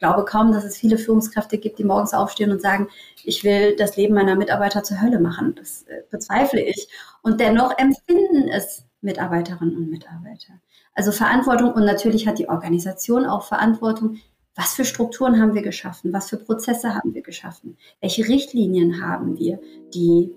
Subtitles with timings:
[0.00, 2.88] glaube kaum, dass es viele Führungskräfte gibt, die morgens aufstehen und sagen,
[3.22, 5.54] ich will das Leben meiner Mitarbeiter zur Hölle machen.
[5.56, 6.88] Das äh, bezweifle ich.
[7.22, 10.54] Und dennoch empfinden es Mitarbeiterinnen und Mitarbeiter.
[10.94, 14.16] Also Verantwortung und natürlich hat die Organisation auch Verantwortung.
[14.56, 16.12] Was für Strukturen haben wir geschaffen?
[16.12, 17.78] Was für Prozesse haben wir geschaffen?
[18.00, 19.60] Welche Richtlinien haben wir,
[19.94, 20.34] die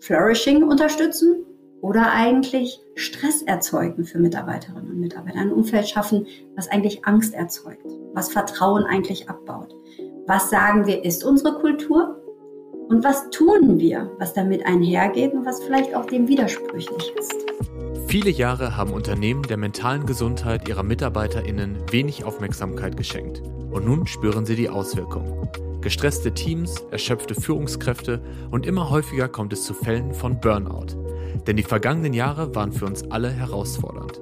[0.00, 1.46] Flourishing unterstützen
[1.80, 6.26] oder eigentlich Stress erzeugen für Mitarbeiterinnen und Mitarbeiter, ein Umfeld schaffen,
[6.56, 9.74] was eigentlich Angst erzeugt, was Vertrauen eigentlich abbaut.
[10.26, 12.16] Was sagen wir, ist unsere Kultur?
[12.88, 17.46] Und was tun wir, was damit einhergeht und was vielleicht auch dem widersprüchlich ist?
[18.08, 23.42] Viele Jahre haben Unternehmen der mentalen Gesundheit ihrer MitarbeiterInnen wenig Aufmerksamkeit geschenkt.
[23.70, 25.48] Und nun spüren sie die Auswirkungen.
[25.80, 28.20] Gestresste Teams, erschöpfte Führungskräfte
[28.50, 30.96] und immer häufiger kommt es zu Fällen von Burnout.
[31.46, 34.20] Denn die vergangenen Jahre waren für uns alle herausfordernd.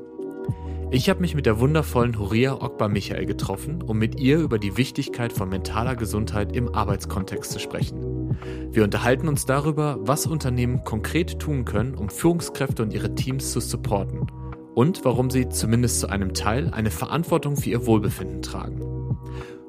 [0.90, 4.78] Ich habe mich mit der wundervollen Horia Okba Michael getroffen, um mit ihr über die
[4.78, 8.38] Wichtigkeit von mentaler Gesundheit im Arbeitskontext zu sprechen.
[8.70, 13.60] Wir unterhalten uns darüber, was Unternehmen konkret tun können, um Führungskräfte und ihre Teams zu
[13.60, 14.26] supporten
[14.74, 18.80] und warum sie zumindest zu einem Teil eine Verantwortung für ihr Wohlbefinden tragen.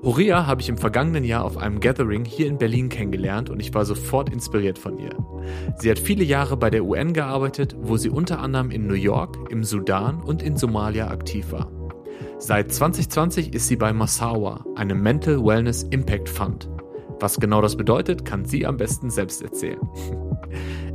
[0.02, 3.74] Horia habe ich im vergangenen Jahr auf einem Gathering hier in Berlin kennengelernt und ich
[3.74, 5.14] war sofort inspiriert von ihr.
[5.78, 9.38] Sie hat viele Jahre bei der UN gearbeitet, wo sie unter anderem in New York,
[9.52, 11.70] im Sudan und in Somalia aktiv war.
[12.38, 16.70] Seit 2020 ist sie bei Massawa, einem Mental Wellness Impact Fund.
[17.20, 19.80] Was genau das bedeutet, kann sie am besten selbst erzählen.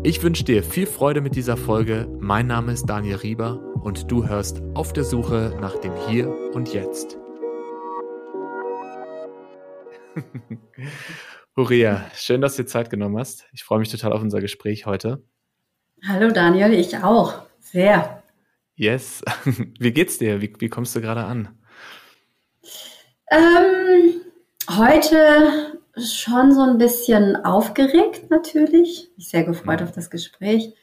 [0.03, 2.09] Ich wünsche dir viel Freude mit dieser Folge.
[2.21, 6.75] Mein Name ist Daniel Rieber und du hörst auf der Suche nach dem Hier und
[6.75, 7.17] Jetzt.
[11.57, 13.47] Huria, schön, dass du dir Zeit genommen hast.
[13.53, 15.23] Ich freue mich total auf unser Gespräch heute.
[16.07, 17.43] Hallo Daniel, ich auch.
[17.61, 18.23] Sehr.
[18.75, 19.23] Yes.
[19.79, 20.41] Wie geht's dir?
[20.41, 21.57] Wie, wie kommst du gerade an?
[23.31, 24.21] Ähm,
[24.77, 29.11] heute schon so ein bisschen aufgeregt natürlich.
[29.11, 29.87] Ich bin sehr gefreut mhm.
[29.87, 30.75] auf das Gespräch.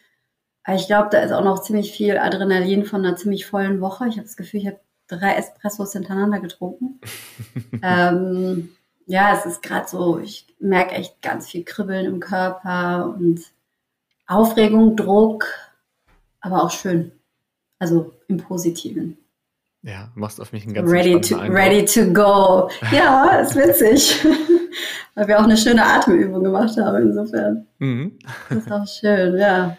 [0.64, 4.08] Aber ich glaube, da ist auch noch ziemlich viel Adrenalin von einer ziemlich vollen Woche.
[4.08, 7.02] Ich habe das Gefühl, ich habe drei Espressos hintereinander getrunken.
[7.84, 8.70] ähm,
[9.06, 13.42] ja, es ist gerade so, ich merke echt ganz viel Kribbeln im Körper und
[14.28, 15.45] Aufregung, Druck,
[16.39, 17.11] aber auch schön.
[17.80, 19.17] Also im Positiven.
[19.84, 22.70] Ja, machst auf mich einen ganz ready to, ready to go.
[22.92, 24.23] Ja, ist witzig.
[25.16, 27.67] Weil wir auch eine schöne Atemübung gemacht haben, insofern.
[27.80, 28.20] Mhm.
[28.50, 29.76] Das ist auch schön, ja.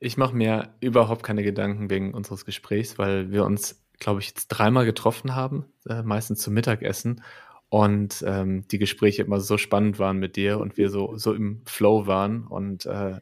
[0.00, 4.48] Ich mache mir überhaupt keine Gedanken wegen unseres Gesprächs, weil wir uns, glaube ich, jetzt
[4.48, 7.22] dreimal getroffen haben, äh, meistens zum Mittagessen
[7.70, 11.62] und ähm, die Gespräche immer so spannend waren mit dir und wir so, so im
[11.66, 13.20] Flow waren und äh,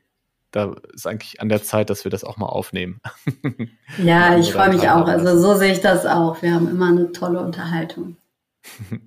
[0.56, 3.00] da ist eigentlich an der Zeit, dass wir das auch mal aufnehmen.
[3.98, 5.06] Ja, ich freue mich auch.
[5.06, 6.42] Also so sehe ich das auch.
[6.42, 8.16] Wir haben immer eine tolle Unterhaltung.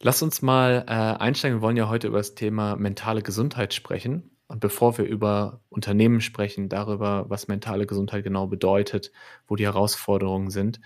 [0.00, 1.58] Lass uns mal äh, einsteigen.
[1.58, 4.30] Wir wollen ja heute über das Thema mentale Gesundheit sprechen.
[4.48, 9.12] Und bevor wir über Unternehmen sprechen, darüber, was mentale Gesundheit genau bedeutet,
[9.46, 10.80] wo die Herausforderungen sind,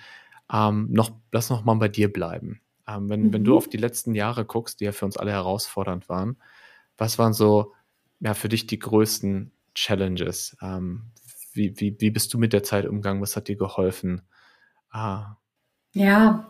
[0.53, 2.61] ähm, noch, lass noch mal bei dir bleiben.
[2.89, 3.33] Ähm, wenn, mhm.
[3.33, 3.57] wenn du mhm.
[3.57, 6.37] auf die letzten Jahre guckst, die ja für uns alle herausfordernd waren,
[6.97, 7.73] was waren so
[8.21, 10.57] ja, für dich die größten Challenges?
[10.63, 11.11] Ähm,
[11.53, 13.23] wie, wie, wie bist du mit der Zeit umgegangen?
[13.23, 14.23] Was hat dir geholfen?
[14.91, 15.37] Ah.
[15.93, 16.49] Ja,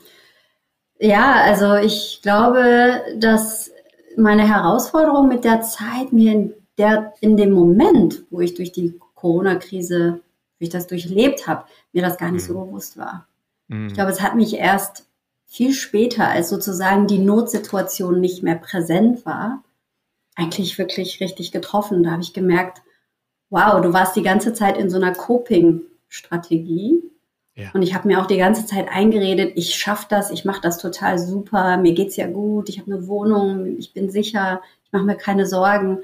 [0.98, 3.70] ja, also ich glaube, dass
[4.16, 8.98] meine Herausforderung mit der Zeit mir in, der, in dem Moment, wo ich durch die
[9.14, 10.20] Corona-Krise,
[10.58, 12.54] wie ich das durchlebt habe, mir das gar nicht mhm.
[12.54, 13.26] so bewusst war.
[13.68, 13.88] Mhm.
[13.88, 15.06] Ich glaube, es hat mich erst
[15.46, 19.62] viel später, als sozusagen die Notsituation nicht mehr präsent war,
[20.34, 22.02] eigentlich wirklich richtig getroffen.
[22.02, 22.82] Da habe ich gemerkt,
[23.48, 27.02] wow, du warst die ganze Zeit in so einer Coping-Strategie.
[27.54, 27.70] Ja.
[27.72, 30.76] Und ich habe mir auch die ganze Zeit eingeredet, ich schaffe das, ich mache das
[30.76, 35.04] total super, mir geht's ja gut, ich habe eine Wohnung, ich bin sicher, ich mache
[35.04, 36.00] mir keine Sorgen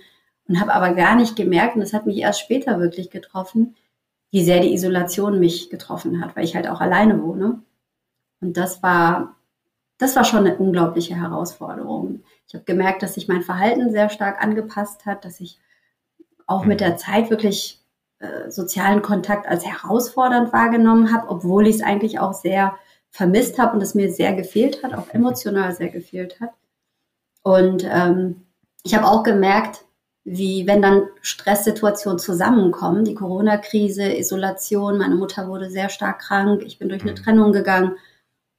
[0.48, 3.76] und habe aber gar nicht gemerkt, und das hat mich erst später wirklich getroffen,
[4.31, 7.60] wie sehr die Isolation mich getroffen hat, weil ich halt auch alleine wohne.
[8.42, 9.36] Und das war,
[9.97, 12.25] das war schon eine unglaubliche Herausforderung.
[12.46, 15.58] Ich habe gemerkt, dass sich mein Verhalten sehr stark angepasst hat, dass ich
[16.46, 17.81] auch mit der Zeit wirklich
[18.19, 22.76] äh, sozialen Kontakt als herausfordernd wahrgenommen habe, obwohl ich es eigentlich auch sehr
[23.11, 26.50] vermisst habe und es mir sehr gefehlt hat, auch emotional sehr gefehlt hat.
[27.43, 28.43] Und ähm,
[28.82, 29.84] ich habe auch gemerkt,
[30.25, 36.78] wie wenn dann Stresssituationen zusammenkommen, die Corona-Krise, Isolation, meine Mutter wurde sehr stark krank, ich
[36.78, 37.17] bin durch eine mhm.
[37.17, 37.96] Trennung gegangen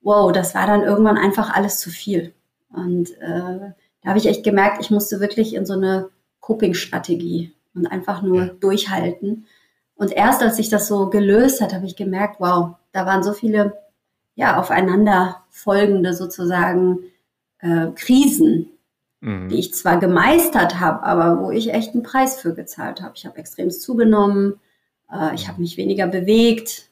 [0.04, 2.34] wow, das war dann irgendwann einfach alles zu viel.
[2.72, 3.72] Und äh,
[4.02, 6.10] da habe ich echt gemerkt, ich musste wirklich in so eine
[6.42, 8.54] Coping-Strategie und einfach nur ja.
[8.60, 9.48] durchhalten.
[9.96, 13.34] Und erst als sich das so gelöst hat, habe ich gemerkt, wow, da waren so
[13.34, 13.78] viele
[14.36, 17.00] ja aufeinander folgende sozusagen
[17.60, 18.68] äh, Krisen,
[19.22, 19.50] mhm.
[19.50, 23.14] die ich zwar gemeistert habe, aber wo ich echt einen Preis für gezahlt habe.
[23.16, 24.60] Ich habe extrem zugenommen,
[25.12, 26.90] äh, ich habe mich weniger bewegt.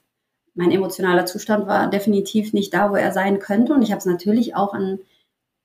[0.54, 3.74] Mein emotionaler Zustand war definitiv nicht da, wo er sein könnte.
[3.74, 5.00] Und ich habe es natürlich auch an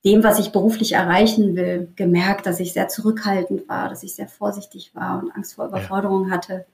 [0.05, 4.27] dem, was ich beruflich erreichen will, gemerkt, dass ich sehr zurückhaltend war, dass ich sehr
[4.27, 6.31] vorsichtig war und Angst vor Überforderung ja.
[6.31, 6.65] hatte.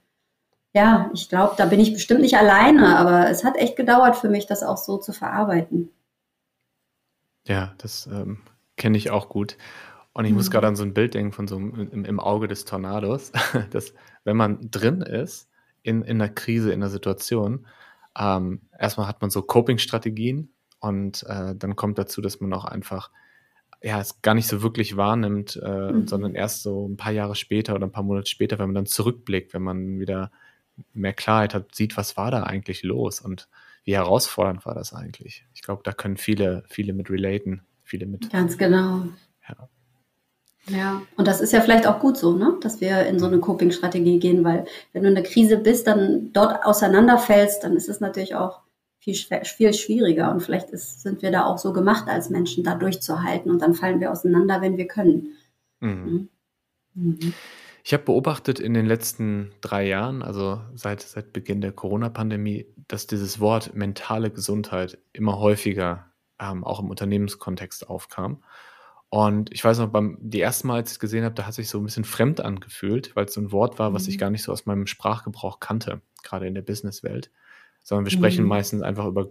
[0.74, 4.30] Ja, ich glaube, da bin ich bestimmt nicht alleine, aber es hat echt gedauert für
[4.30, 5.90] mich, das auch so zu verarbeiten.
[7.48, 8.40] Ja, das ähm,
[8.76, 9.58] kenne ich auch gut.
[10.14, 10.38] Und ich mhm.
[10.38, 13.32] muss gerade an so ein Bild denken von so einem im, im Auge des Tornados,
[13.72, 13.94] dass
[14.24, 15.50] wenn man drin ist
[15.82, 17.66] in, in einer Krise, in einer Situation,
[18.18, 23.10] ähm, erstmal hat man so Coping-Strategien und äh, dann kommt dazu, dass man auch einfach
[23.84, 26.08] ja, es gar nicht so wirklich wahrnimmt, äh, mhm.
[26.08, 28.86] sondern erst so ein paar Jahre später oder ein paar Monate später, wenn man dann
[28.86, 30.32] zurückblickt, wenn man wieder
[30.94, 33.50] mehr Klarheit hat, sieht, was war da eigentlich los und
[33.84, 35.46] wie herausfordernd war das eigentlich.
[35.54, 38.32] Ich glaube, da können viele, viele mit relaten, viele mit.
[38.32, 39.08] Ganz genau.
[39.48, 39.70] Ja.
[40.68, 42.58] Ja, und das ist ja vielleicht auch gut so, ne?
[42.62, 46.32] dass wir in so eine Coping-Strategie gehen, weil wenn du in der Krise bist, dann
[46.32, 48.62] dort auseinanderfällst, dann ist es natürlich auch
[49.00, 50.32] viel, viel schwieriger.
[50.32, 53.74] Und vielleicht ist, sind wir da auch so gemacht als Menschen, da durchzuhalten und dann
[53.74, 55.34] fallen wir auseinander, wenn wir können.
[55.82, 56.30] Mhm.
[56.94, 57.34] Mhm.
[57.84, 63.08] Ich habe beobachtet in den letzten drei Jahren, also seit, seit Beginn der Corona-Pandemie, dass
[63.08, 68.42] dieses Wort mentale Gesundheit immer häufiger ähm, auch im Unternehmenskontext aufkam.
[69.14, 71.54] Und ich weiß noch, beim die ersten Mal, als ich es gesehen habe, da hat
[71.54, 74.22] sich so ein bisschen fremd angefühlt, weil es so ein Wort war, was ich mhm.
[74.22, 77.30] gar nicht so aus meinem Sprachgebrauch kannte, gerade in der Businesswelt.
[77.84, 78.50] Sondern wir sprechen mhm.
[78.50, 79.28] meistens einfach über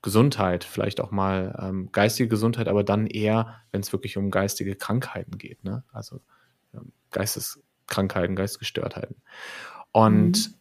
[0.00, 4.74] Gesundheit, vielleicht auch mal ähm, geistige Gesundheit, aber dann eher, wenn es wirklich um geistige
[4.74, 5.84] Krankheiten geht, ne?
[5.92, 6.22] Also
[6.72, 9.16] ähm, Geistes Krankheiten, Geistesgestörtheiten.
[9.92, 10.54] Und mhm.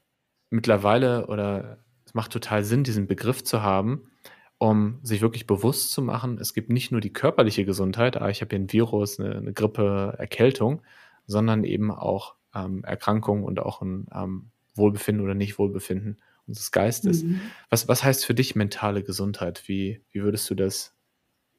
[0.49, 4.11] mittlerweile, oder es macht total Sinn, diesen Begriff zu haben,
[4.59, 8.41] um sich wirklich bewusst zu machen, es gibt nicht nur die körperliche Gesundheit, ah, ich
[8.41, 10.81] habe hier ein Virus, eine, eine Grippe, Erkältung,
[11.25, 17.23] sondern eben auch ähm, Erkrankungen und auch ein ähm, Wohlbefinden oder Nicht-Wohlbefinden unseres Geistes.
[17.23, 17.39] Mhm.
[17.69, 19.63] Was, was heißt für dich mentale Gesundheit?
[19.67, 20.93] Wie, wie würdest du das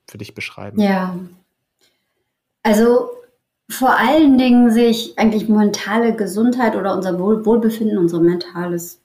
[0.06, 0.78] für dich beschreiben?
[0.80, 1.18] Ja,
[2.62, 3.10] also
[3.70, 9.00] vor allen Dingen sehe ich eigentlich mentale Gesundheit oder unser Wohl Wohlbefinden, unser mentales,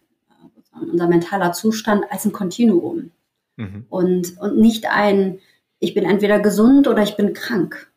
[0.82, 3.12] unser mentaler Zustand als ein Kontinuum.
[3.58, 3.86] Mhm.
[3.90, 5.40] Und, und nicht ein,
[5.80, 7.92] ich bin entweder gesund oder ich bin krank.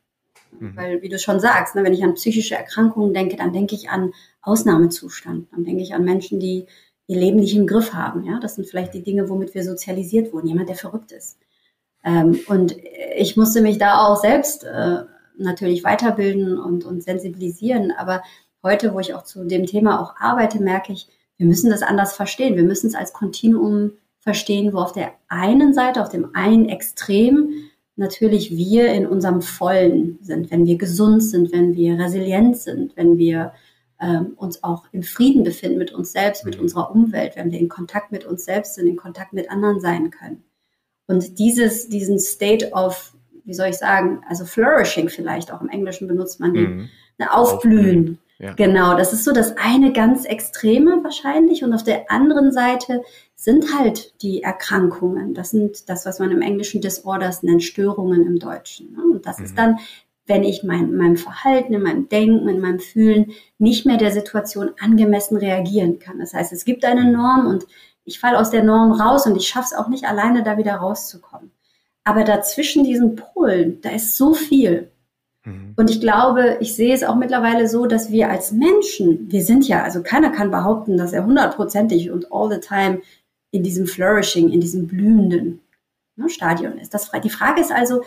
[0.59, 0.77] Mhm.
[0.77, 3.91] Weil, wie du schon sagst, ne, wenn ich an psychische Erkrankungen denke, dann denke ich
[3.91, 4.13] an
[4.43, 5.49] Ausnahmezustand.
[5.53, 6.67] Dann denke ich an Menschen, die
[7.07, 8.25] ihr Leben nicht im Griff haben.
[8.25, 8.39] Ja?
[8.41, 10.49] Das sind vielleicht die Dinge, womit wir sozialisiert wurden.
[10.49, 11.39] Jemand, der verrückt ist.
[12.05, 12.77] Ähm, und
[13.17, 15.05] ich musste mich da auch selbst äh,
[15.37, 17.93] natürlich weiterbilden und, und sensibilisieren.
[17.93, 18.23] Aber
[18.63, 22.13] heute, wo ich auch zu dem Thema auch arbeite, merke ich, wir müssen das anders
[22.13, 22.57] verstehen.
[22.57, 23.93] Wir müssen es als Kontinuum
[24.29, 27.49] verstehen, wo auf der einen Seite, auf dem einen Extrem
[27.97, 33.17] natürlich wir in unserem Vollen sind, wenn wir gesund sind, wenn wir resilient sind, wenn
[33.17, 33.55] wir
[33.99, 36.65] ähm, uns auch im Frieden befinden mit uns selbst, mit mhm.
[36.65, 40.11] unserer Umwelt, wenn wir in Kontakt mit uns selbst sind, in Kontakt mit anderen sein
[40.11, 40.45] können.
[41.07, 43.15] Und dieses, diesen State of
[43.49, 46.89] wie soll ich sagen, also flourishing vielleicht, auch im Englischen benutzt man den, mhm.
[47.17, 48.19] ne, aufblühen.
[48.39, 48.53] Ja.
[48.53, 51.65] Genau, das ist so das eine ganz Extreme wahrscheinlich.
[51.65, 53.03] Und auf der anderen Seite
[53.41, 55.33] sind halt die Erkrankungen.
[55.33, 58.93] Das sind das, was man im Englischen Disorders nennt, Störungen im Deutschen.
[58.93, 59.03] Ne?
[59.13, 59.45] Und das mhm.
[59.45, 59.79] ist dann,
[60.27, 64.11] wenn ich mein, in meinem Verhalten, in meinem Denken, in meinem Fühlen nicht mehr der
[64.11, 66.19] Situation angemessen reagieren kann.
[66.19, 67.11] Das heißt, es gibt eine.
[67.13, 67.65] Norm und
[68.05, 70.75] ich falle aus der Norm raus und ich schaffe es auch nicht alleine, da wieder
[70.75, 71.53] rauszukommen.
[72.03, 74.91] Aber dazwischen diesen Polen, da ist so viel.
[75.45, 75.75] Mhm.
[75.77, 79.69] Und ich glaube, ich sehe es auch mittlerweile so, dass wir als Menschen, wir sind
[79.69, 83.01] ja, also keiner kann behaupten, dass er hundertprozentig und all the time
[83.51, 85.61] in diesem Flourishing, in diesem blühenden
[86.17, 86.95] ne, Stadion ist.
[86.95, 88.03] Das, die Frage ist also,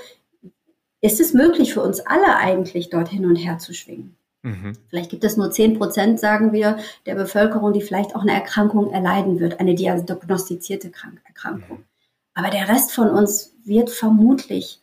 [1.01, 4.15] ist es möglich für uns alle eigentlich dort hin und her zu schwingen?
[4.43, 4.73] Mhm.
[4.89, 8.91] Vielleicht gibt es nur 10 Prozent, sagen wir, der Bevölkerung, die vielleicht auch eine Erkrankung
[8.91, 10.91] erleiden wird, eine diagnostizierte
[11.25, 11.79] Erkrankung.
[11.79, 11.85] Mhm.
[12.33, 14.81] Aber der Rest von uns wird vermutlich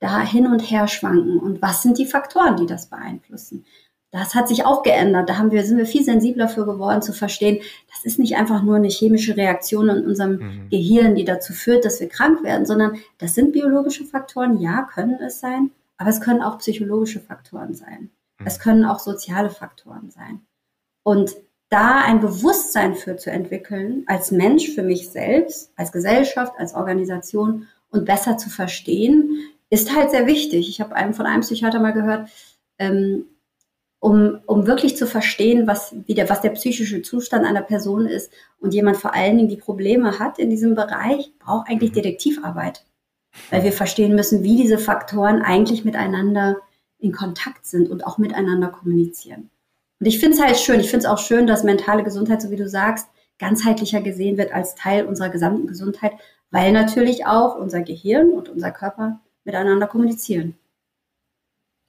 [0.00, 1.38] da hin und her schwanken.
[1.38, 3.64] Und was sind die Faktoren, die das beeinflussen?
[4.10, 5.28] Das hat sich auch geändert.
[5.28, 7.60] Da haben wir, sind wir viel sensibler für geworden zu verstehen,
[7.90, 10.68] das ist nicht einfach nur eine chemische Reaktion in unserem mhm.
[10.70, 14.60] Gehirn, die dazu führt, dass wir krank werden, sondern das sind biologische Faktoren.
[14.60, 18.10] Ja, können es sein, aber es können auch psychologische Faktoren sein.
[18.38, 18.46] Mhm.
[18.46, 20.40] Es können auch soziale Faktoren sein.
[21.02, 21.36] Und
[21.68, 27.66] da ein Bewusstsein für zu entwickeln, als Mensch für mich selbst, als Gesellschaft, als Organisation
[27.90, 29.38] und besser zu verstehen,
[29.68, 30.68] ist halt sehr wichtig.
[30.70, 32.30] Ich habe einem von einem Psychiater mal gehört,
[32.78, 33.26] ähm,
[34.00, 38.32] um, um wirklich zu verstehen, was, wie der, was der psychische Zustand einer Person ist
[38.60, 41.96] und jemand vor allen Dingen die Probleme hat in diesem Bereich, braucht eigentlich mhm.
[41.96, 42.84] Detektivarbeit.
[43.50, 46.56] weil wir verstehen müssen, wie diese Faktoren eigentlich miteinander
[46.98, 49.50] in Kontakt sind und auch miteinander kommunizieren.
[50.00, 52.50] Und ich finde es halt schön, ich finde es auch schön, dass mentale Gesundheit, so
[52.50, 56.12] wie du sagst, ganzheitlicher gesehen wird als Teil unserer gesamten Gesundheit,
[56.50, 60.56] weil natürlich auch unser Gehirn und unser Körper miteinander kommunizieren.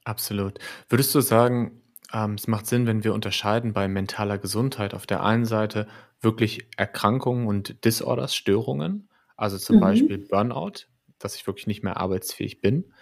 [0.04, 0.58] Absolut.
[0.88, 1.79] Würdest du sagen,
[2.12, 5.86] ähm, es macht Sinn, wenn wir unterscheiden bei mentaler Gesundheit auf der einen Seite
[6.20, 9.80] wirklich Erkrankungen und Disorders, Störungen, also zum mhm.
[9.80, 10.86] Beispiel Burnout,
[11.18, 12.92] dass ich wirklich nicht mehr arbeitsfähig bin,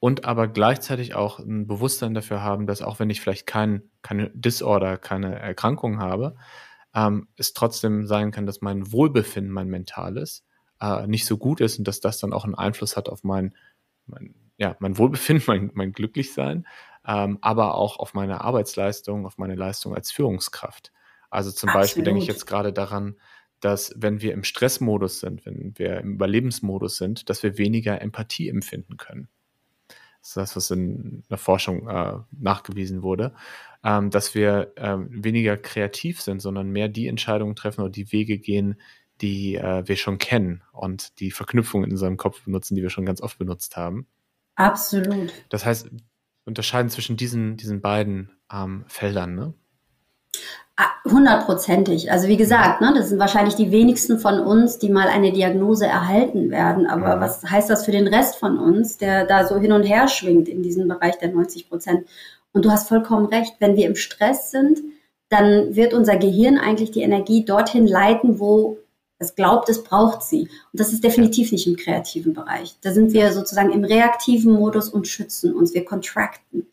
[0.00, 4.30] und aber gleichzeitig auch ein Bewusstsein dafür haben, dass auch wenn ich vielleicht kein, keine
[4.30, 6.36] Disorder, keine Erkrankung habe,
[6.94, 10.44] ähm, es trotzdem sein kann, dass mein Wohlbefinden, mein mentales,
[10.80, 13.54] äh, nicht so gut ist und dass das dann auch einen Einfluss hat auf mein,
[14.06, 16.66] mein, ja, mein Wohlbefinden, mein, mein Glücklichsein,
[17.06, 20.92] ähm, aber auch auf meine Arbeitsleistung, auf meine Leistung als Führungskraft.
[21.30, 21.82] Also zum Absolut.
[21.82, 23.16] Beispiel denke ich jetzt gerade daran,
[23.60, 28.48] dass wenn wir im Stressmodus sind, wenn wir im Überlebensmodus sind, dass wir weniger Empathie
[28.48, 29.28] empfinden können.
[30.20, 33.34] Das ist das, was in der Forschung äh, nachgewiesen wurde,
[33.82, 38.38] ähm, dass wir ähm, weniger kreativ sind, sondern mehr die Entscheidungen treffen oder die Wege
[38.38, 38.80] gehen,
[39.22, 43.06] die äh, wir schon kennen und die Verknüpfungen in unserem Kopf benutzen, die wir schon
[43.06, 44.06] ganz oft benutzt haben.
[44.56, 45.32] Absolut.
[45.48, 45.90] Das heißt,
[46.44, 49.54] unterscheiden zwischen diesen, diesen beiden ähm, Feldern, ne?
[50.76, 52.10] Ah, hundertprozentig.
[52.10, 55.86] Also wie gesagt, ne, das sind wahrscheinlich die wenigsten von uns, die mal eine Diagnose
[55.86, 56.86] erhalten werden.
[56.86, 57.20] Aber mhm.
[57.20, 60.48] was heißt das für den Rest von uns, der da so hin und her schwingt
[60.48, 62.08] in diesem Bereich der 90 Prozent?
[62.52, 64.80] Und du hast vollkommen recht, wenn wir im Stress sind,
[65.28, 68.78] dann wird unser Gehirn eigentlich die Energie dorthin leiten, wo
[69.20, 70.48] es glaubt, es braucht sie.
[70.72, 72.74] Und das ist definitiv nicht im kreativen Bereich.
[72.80, 75.74] Da sind wir sozusagen im reaktiven Modus und schützen uns.
[75.74, 76.66] Wir contracten.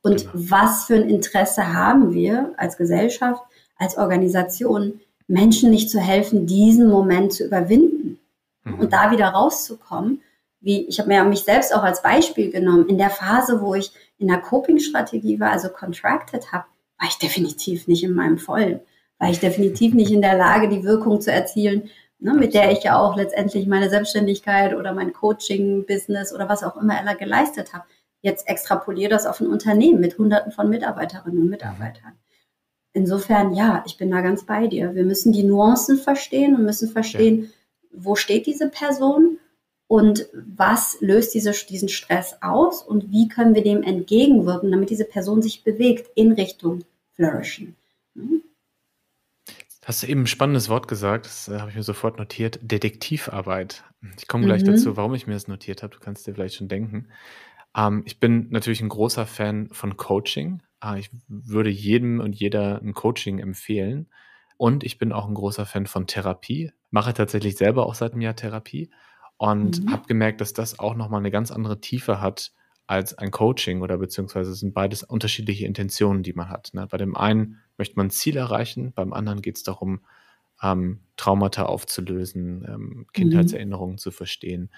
[0.00, 0.30] Und genau.
[0.34, 3.42] was für ein Interesse haben wir als Gesellschaft,
[3.76, 8.20] als Organisation, Menschen nicht zu helfen, diesen Moment zu überwinden
[8.62, 8.74] mhm.
[8.78, 10.22] und da wieder rauszukommen?
[10.60, 12.86] Wie, ich habe mir mich selbst auch als Beispiel genommen.
[12.86, 16.64] In der Phase, wo ich in der Coping-Strategie war, also contracted habe,
[16.98, 18.80] war ich definitiv nicht in meinem Vollen
[19.18, 22.84] war ich definitiv nicht in der Lage, die Wirkung zu erzielen, ne, mit der ich
[22.84, 27.84] ja auch letztendlich meine Selbstständigkeit oder mein Coaching-Business oder was auch immer Ella geleistet habe.
[28.20, 32.12] Jetzt extrapoliere das auf ein Unternehmen mit Hunderten von Mitarbeiterinnen und Mitarbeitern.
[32.92, 34.94] Insofern, ja, ich bin da ganz bei dir.
[34.94, 37.52] Wir müssen die Nuancen verstehen und müssen verstehen,
[37.92, 39.38] wo steht diese Person
[39.86, 45.04] und was löst diese, diesen Stress aus und wie können wir dem entgegenwirken, damit diese
[45.04, 47.76] Person sich bewegt in Richtung Flourishen.
[48.14, 48.42] Hm?
[49.88, 53.84] Hast du eben ein spannendes Wort gesagt, das äh, habe ich mir sofort notiert, Detektivarbeit.
[54.18, 54.66] Ich komme gleich mhm.
[54.66, 57.08] dazu, warum ich mir das notiert habe, du kannst dir vielleicht schon denken.
[57.74, 60.60] Ähm, ich bin natürlich ein großer Fan von Coaching.
[60.84, 64.10] Äh, ich würde jedem und jeder ein Coaching empfehlen.
[64.58, 66.70] Und ich bin auch ein großer Fan von Therapie.
[66.90, 68.90] Mache tatsächlich selber auch seit einem Jahr Therapie
[69.38, 69.90] und mhm.
[69.90, 72.52] habe gemerkt, dass das auch nochmal eine ganz andere Tiefe hat
[72.86, 76.74] als ein Coaching oder beziehungsweise sind beides unterschiedliche Intentionen, die man hat.
[76.74, 76.86] Ne?
[76.86, 80.00] Bei dem einen möchte man ein Ziel erreichen, beim anderen geht es darum,
[80.62, 83.98] ähm, Traumata aufzulösen, ähm, Kindheitserinnerungen mhm.
[83.98, 84.70] zu verstehen,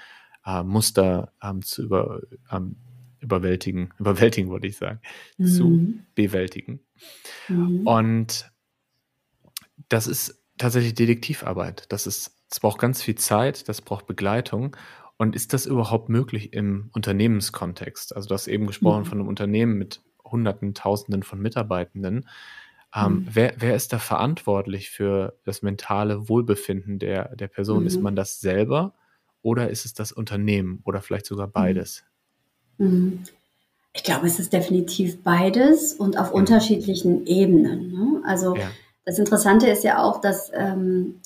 [0.45, 2.77] äh, Muster ähm, zu über, ähm,
[3.21, 5.01] überwältigen, überwältigen würde ich sagen,
[5.39, 5.47] mhm.
[5.47, 6.81] zu bewältigen.
[7.49, 7.87] Mhm.
[7.87, 8.51] Und
[9.89, 11.87] das ist tatsächlich Detektivarbeit.
[11.89, 14.77] Das ist, es braucht ganz viel Zeit, das braucht Begleitung
[15.17, 18.15] und ist das überhaupt möglich im Unternehmenskontext?
[18.15, 19.07] Also du hast eben gesprochen mhm.
[19.07, 22.29] von einem Unternehmen mit Hunderten, Tausenden von Mitarbeitenden.
[22.95, 23.29] Ähm, mhm.
[23.33, 27.81] wer, wer ist da verantwortlich für das mentale Wohlbefinden der, der Person?
[27.81, 27.87] Mhm.
[27.87, 28.95] Ist man das selber
[29.43, 31.53] oder ist es das Unternehmen oder vielleicht sogar mhm.
[31.53, 32.05] beides?
[32.79, 33.21] Mhm.
[33.93, 36.37] Ich glaube, es ist definitiv beides und auf mhm.
[36.37, 37.93] unterschiedlichen Ebenen.
[37.93, 38.23] Ne?
[38.25, 38.71] Also ja.
[39.05, 41.21] das Interessante ist ja auch, dass ähm,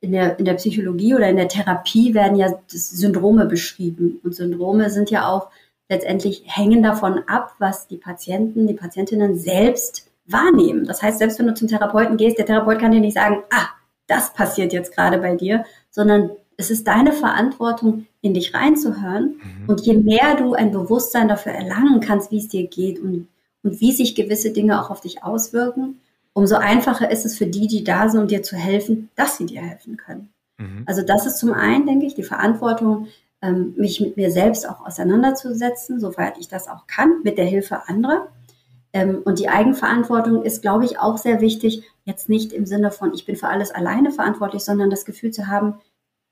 [0.00, 4.20] in der, in der Psychologie oder in der Therapie werden ja Syndrome beschrieben.
[4.22, 5.50] Und Syndrome sind ja auch
[5.88, 10.84] letztendlich hängen davon ab, was die Patienten, die Patientinnen selbst wahrnehmen.
[10.84, 13.68] Das heißt, selbst wenn du zum Therapeuten gehst, der Therapeut kann dir nicht sagen, ah,
[14.06, 19.40] das passiert jetzt gerade bei dir, sondern es ist deine Verantwortung, in dich reinzuhören.
[19.40, 19.68] Mhm.
[19.68, 23.28] Und je mehr du ein Bewusstsein dafür erlangen kannst, wie es dir geht und,
[23.62, 26.00] und wie sich gewisse Dinge auch auf dich auswirken,
[26.32, 29.46] umso einfacher ist es für die, die da sind, um dir zu helfen, dass sie
[29.46, 30.30] dir helfen können.
[30.58, 30.82] Mhm.
[30.86, 33.06] Also das ist zum einen, denke ich, die Verantwortung,
[33.40, 37.88] ähm, mich mit mir selbst auch auseinanderzusetzen, soweit ich das auch kann, mit der Hilfe
[37.88, 38.28] anderer.
[38.98, 41.84] Ähm, und die Eigenverantwortung ist, glaube ich, auch sehr wichtig.
[42.04, 45.46] Jetzt nicht im Sinne von, ich bin für alles alleine verantwortlich, sondern das Gefühl zu
[45.46, 45.74] haben,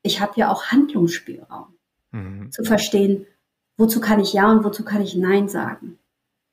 [0.02, 1.66] ich habe ja auch Handlungsspielraum.
[2.10, 2.50] Mhm.
[2.50, 3.26] Zu verstehen,
[3.76, 5.98] wozu kann ich Ja und wozu kann ich Nein sagen.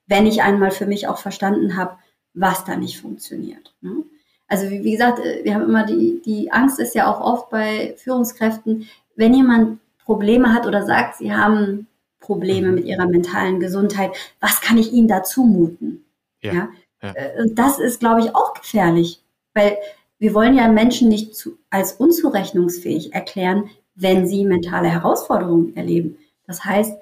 [0.06, 1.98] Wenn ich einmal für mich auch verstanden habe,
[2.36, 3.74] was da nicht funktioniert.
[3.82, 4.04] Ne?
[4.48, 7.50] Also wie, wie, gesagt, äh, wir haben immer die, die Angst ist ja auch oft
[7.50, 11.88] bei Führungskräften, wenn jemand Probleme hat oder sagt, sie haben
[12.20, 16.03] Probleme mit ihrer mentalen Gesundheit, was kann ich ihnen da zumuten?
[16.44, 16.54] Ja.
[16.54, 16.70] ja?
[17.02, 17.12] ja.
[17.14, 19.24] Äh, das ist, glaube ich, auch gefährlich,
[19.54, 19.78] weil
[20.20, 26.18] wir wollen ja Menschen nicht zu, als unzurechnungsfähig erklären, wenn sie mentale Herausforderungen erleben.
[26.48, 26.98] Das heißt,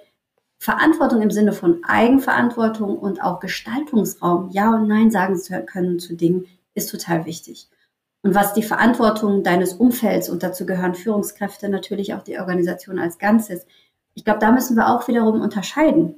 [0.57, 6.15] Verantwortung im Sinne von Eigenverantwortung und auch Gestaltungsraum, Ja und Nein sagen zu können zu
[6.15, 7.67] Dingen, ist total wichtig.
[8.23, 13.17] Und was die Verantwortung deines Umfelds, und dazu gehören Führungskräfte, natürlich auch die Organisation als
[13.17, 13.65] Ganzes,
[14.13, 16.15] ich glaube, da müssen wir auch wiederum unterscheiden.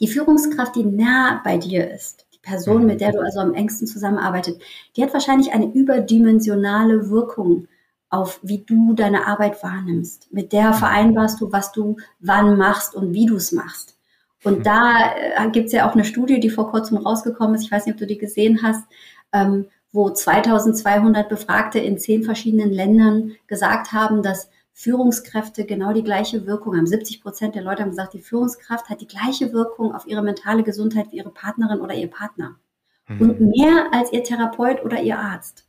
[0.00, 2.86] Die Führungskraft, die nah bei dir ist, Person, mhm.
[2.86, 4.60] mit der du also am engsten zusammenarbeitet,
[4.96, 7.66] die hat wahrscheinlich eine überdimensionale Wirkung
[8.10, 10.32] auf, wie du deine Arbeit wahrnimmst.
[10.32, 10.74] Mit der mhm.
[10.74, 13.96] vereinbarst du, was du wann machst und wie du es machst.
[14.44, 14.62] Und mhm.
[14.62, 17.86] da äh, gibt es ja auch eine Studie, die vor kurzem rausgekommen ist, ich weiß
[17.86, 18.84] nicht, ob du die gesehen hast,
[19.32, 26.46] ähm, wo 2200 Befragte in zehn verschiedenen Ländern gesagt haben, dass Führungskräfte genau die gleiche
[26.46, 26.86] Wirkung haben.
[26.86, 30.64] 70 Prozent der Leute haben gesagt, die Führungskraft hat die gleiche Wirkung auf ihre mentale
[30.64, 32.56] Gesundheit wie ihre Partnerin oder ihr Partner.
[33.06, 33.20] Mhm.
[33.20, 35.64] Und mehr als ihr Therapeut oder ihr Arzt.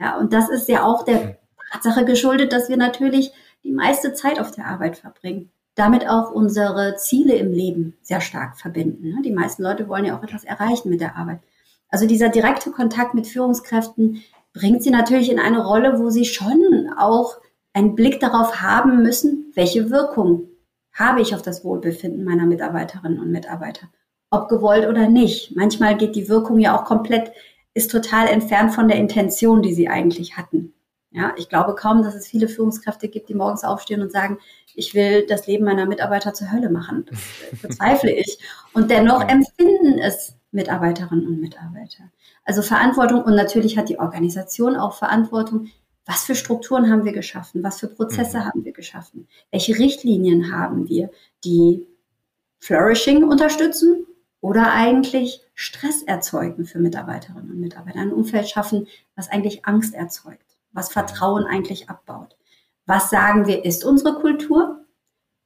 [0.00, 1.38] Ja, und das ist ja auch der
[1.70, 3.30] Tatsache geschuldet, dass wir natürlich
[3.62, 5.50] die meiste Zeit auf der Arbeit verbringen.
[5.74, 9.10] Damit auch unsere Ziele im Leben sehr stark verbinden.
[9.10, 9.22] Ne?
[9.22, 11.40] Die meisten Leute wollen ja auch etwas erreichen mit der Arbeit.
[11.90, 14.22] Also dieser direkte Kontakt mit Führungskräften
[14.54, 17.36] bringt sie natürlich in eine Rolle, wo sie schon auch
[17.72, 20.48] einen Blick darauf haben müssen, welche Wirkung
[20.92, 23.88] habe ich auf das Wohlbefinden meiner Mitarbeiterinnen und Mitarbeiter.
[24.30, 25.56] Ob gewollt oder nicht.
[25.56, 27.32] Manchmal geht die Wirkung ja auch komplett,
[27.74, 30.74] ist total entfernt von der Intention, die sie eigentlich hatten.
[31.12, 34.38] Ja, ich glaube kaum, dass es viele Führungskräfte gibt, die morgens aufstehen und sagen,
[34.76, 37.04] ich will das Leben meiner Mitarbeiter zur Hölle machen.
[37.10, 38.38] Das bezweifle ich.
[38.72, 42.04] Und dennoch empfinden es Mitarbeiterinnen und Mitarbeiter.
[42.44, 45.68] Also Verantwortung und natürlich hat die Organisation auch Verantwortung,
[46.06, 47.62] was für Strukturen haben wir geschaffen?
[47.62, 48.44] Was für Prozesse mhm.
[48.44, 49.28] haben wir geschaffen?
[49.50, 51.10] Welche Richtlinien haben wir,
[51.44, 51.86] die
[52.58, 54.06] Flourishing unterstützen
[54.40, 58.00] oder eigentlich Stress erzeugen für Mitarbeiterinnen und Mitarbeiter?
[58.00, 62.36] Ein Umfeld schaffen, was eigentlich Angst erzeugt, was Vertrauen eigentlich abbaut.
[62.86, 64.84] Was sagen wir, ist unsere Kultur?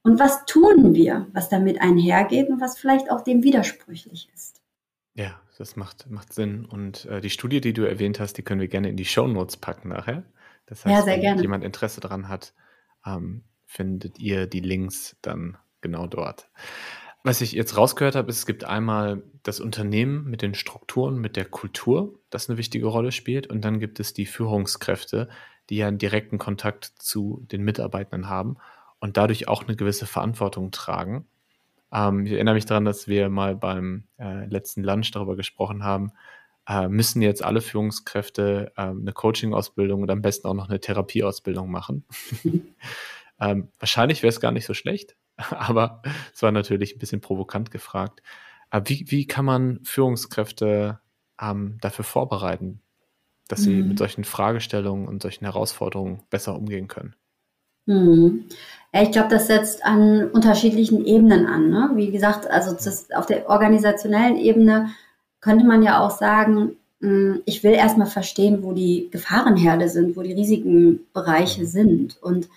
[0.01, 4.61] Und was tun wir, was damit einhergeht und was vielleicht auch dem widersprüchlich ist?
[5.15, 6.65] Ja, das macht, macht Sinn.
[6.65, 9.27] Und äh, die Studie, die du erwähnt hast, die können wir gerne in die Show
[9.27, 10.23] Notes packen nachher.
[10.65, 11.41] Das heißt, ja, wenn gerne.
[11.41, 12.53] jemand Interesse daran hat,
[13.05, 16.49] ähm, findet ihr die Links dann genau dort.
[17.23, 21.35] Was ich jetzt rausgehört habe, ist, es gibt einmal das Unternehmen mit den Strukturen, mit
[21.35, 23.47] der Kultur, das eine wichtige Rolle spielt.
[23.47, 25.27] Und dann gibt es die Führungskräfte,
[25.69, 28.57] die ja einen direkten Kontakt zu den Mitarbeitern haben
[28.99, 31.25] und dadurch auch eine gewisse Verantwortung tragen.
[31.91, 36.11] Ähm, ich erinnere mich daran, dass wir mal beim äh, letzten Lunch darüber gesprochen haben,
[36.67, 41.69] äh, müssen jetzt alle Führungskräfte äh, eine Coaching-Ausbildung und am besten auch noch eine Therapieausbildung
[41.69, 42.05] machen.
[43.39, 46.01] ähm, wahrscheinlich wäre es gar nicht so schlecht, aber
[46.33, 48.21] es war natürlich ein bisschen provokant gefragt.
[48.69, 50.99] Aber wie, wie kann man Führungskräfte
[51.39, 52.81] ähm, dafür vorbereiten,
[53.47, 53.89] dass sie mhm.
[53.89, 57.15] mit solchen Fragestellungen und solchen Herausforderungen besser umgehen können?
[57.87, 61.69] Ja, ich glaube, das setzt an unterschiedlichen Ebenen an.
[61.69, 61.91] Ne?
[61.93, 64.89] Wie gesagt, also das, auf der organisationellen Ebene
[65.45, 70.23] könnte man ja auch sagen, hm, ich will erstmal verstehen, wo die Gefahrenherde sind, wo
[70.23, 72.17] die riesigen Bereiche sind.
[72.19, 72.49] Und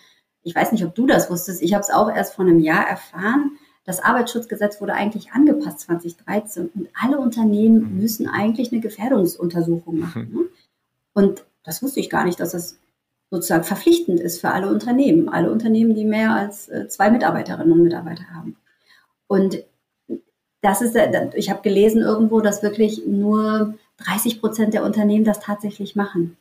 [0.43, 1.61] ich weiß nicht, ob du das wusstest.
[1.61, 3.59] Ich habe es auch erst vor einem Jahr erfahren.
[3.85, 8.01] Das Arbeitsschutzgesetz wurde eigentlich angepasst 2013 und alle Unternehmen mhm.
[8.01, 10.29] müssen eigentlich eine Gefährdungsuntersuchung machen.
[10.31, 10.39] Mhm.
[10.39, 10.45] Ne?
[11.13, 12.79] Und das wusste ich gar nicht, dass das
[13.31, 17.83] sozusagen verpflichtend ist für alle Unternehmen, alle Unternehmen, die mehr als äh, zwei Mitarbeiterinnen und
[17.83, 18.57] Mitarbeiter haben.
[19.27, 19.63] Und
[20.61, 20.97] das ist,
[21.35, 26.37] ich habe gelesen irgendwo, dass wirklich nur 30 Prozent der Unternehmen das tatsächlich machen.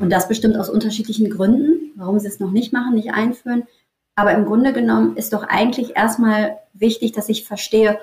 [0.00, 3.64] Und das bestimmt aus unterschiedlichen Gründen, warum sie es noch nicht machen, nicht einführen.
[4.14, 7.98] Aber im Grunde genommen ist doch eigentlich erstmal wichtig, dass ich verstehe,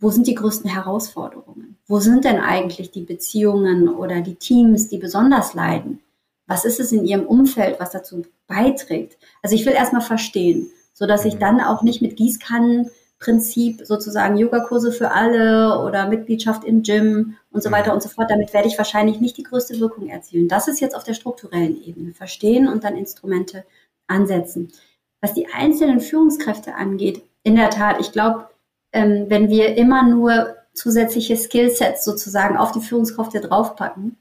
[0.00, 1.76] wo sind die größten Herausforderungen?
[1.86, 6.00] Wo sind denn eigentlich die Beziehungen oder die Teams, die besonders leiden?
[6.46, 9.18] Was ist es in ihrem Umfeld, was dazu beiträgt?
[9.42, 11.40] Also ich will erstmal verstehen, so dass ich mhm.
[11.40, 17.62] dann auch nicht mit Gießkannen Prinzip sozusagen Yogakurse für alle oder Mitgliedschaft im Gym und
[17.62, 17.94] so weiter mhm.
[17.94, 18.30] und so fort.
[18.30, 20.48] Damit werde ich wahrscheinlich nicht die größte Wirkung erzielen.
[20.48, 22.12] Das ist jetzt auf der strukturellen Ebene.
[22.12, 23.64] Verstehen und dann Instrumente
[24.06, 24.72] ansetzen.
[25.20, 28.48] Was die einzelnen Führungskräfte angeht, in der Tat, ich glaube,
[28.92, 34.16] ähm, wenn wir immer nur zusätzliche Skillsets sozusagen auf die Führungskräfte draufpacken,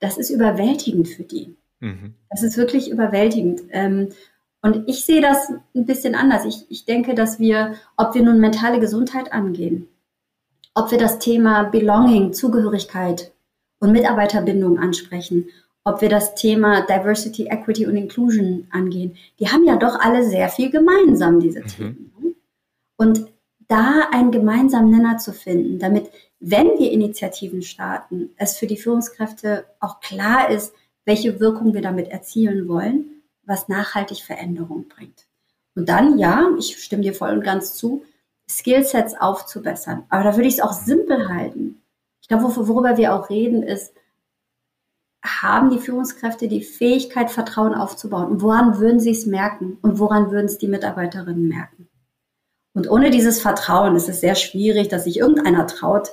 [0.00, 1.54] das ist überwältigend für die.
[1.80, 2.14] Mhm.
[2.30, 3.62] Das ist wirklich überwältigend.
[3.70, 4.08] Ähm,
[4.62, 6.44] und ich sehe das ein bisschen anders.
[6.44, 9.88] Ich, ich denke, dass wir, ob wir nun mentale Gesundheit angehen,
[10.74, 13.32] ob wir das Thema Belonging, Zugehörigkeit
[13.80, 15.48] und Mitarbeiterbindung ansprechen
[15.84, 20.48] ob wir das Thema Diversity, Equity und Inclusion angehen, die haben ja doch alle sehr
[20.48, 21.66] viel gemeinsam, diese mhm.
[21.66, 22.12] Themen.
[22.20, 22.34] Ne?
[22.96, 23.26] Und
[23.68, 29.64] da einen gemeinsamen Nenner zu finden, damit, wenn wir Initiativen starten, es für die Führungskräfte
[29.80, 33.11] auch klar ist, welche Wirkung wir damit erzielen wollen,
[33.52, 35.26] was nachhaltig Veränderung bringt.
[35.74, 38.04] Und dann, ja, ich stimme dir voll und ganz zu,
[38.48, 40.04] Skillsets aufzubessern.
[40.08, 41.82] Aber da würde ich es auch simpel halten.
[42.20, 43.94] Ich glaube, worüber wir auch reden, ist,
[45.24, 48.28] haben die Führungskräfte die Fähigkeit, Vertrauen aufzubauen?
[48.28, 49.78] Und woran würden sie es merken?
[49.82, 51.88] Und woran würden es die Mitarbeiterinnen merken?
[52.74, 56.10] Und ohne dieses Vertrauen ist es sehr schwierig, dass sich irgendeiner traut,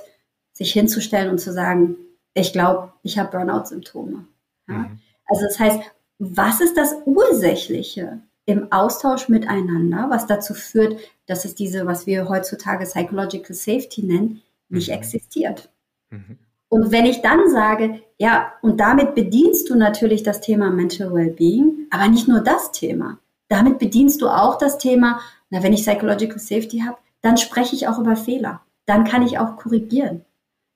[0.52, 1.96] sich hinzustellen und zu sagen,
[2.34, 4.26] ich glaube, ich habe Burnout-Symptome.
[4.68, 4.74] Ja?
[4.74, 5.00] Mhm.
[5.26, 5.80] Also das heißt,
[6.20, 12.28] was ist das Ursächliche im Austausch miteinander, was dazu führt, dass es diese, was wir
[12.28, 14.94] heutzutage Psychological Safety nennen, nicht mhm.
[14.94, 15.70] existiert?
[16.10, 16.38] Mhm.
[16.68, 21.86] Und wenn ich dann sage, ja, und damit bedienst du natürlich das Thema Mental Wellbeing,
[21.90, 23.18] aber nicht nur das Thema.
[23.48, 27.88] Damit bedienst du auch das Thema, na, wenn ich Psychological Safety habe, dann spreche ich
[27.88, 28.60] auch über Fehler.
[28.86, 30.24] Dann kann ich auch korrigieren.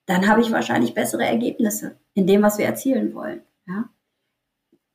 [0.07, 3.41] Dann habe ich wahrscheinlich bessere Ergebnisse in dem, was wir erzielen wollen.
[3.67, 3.85] Ja?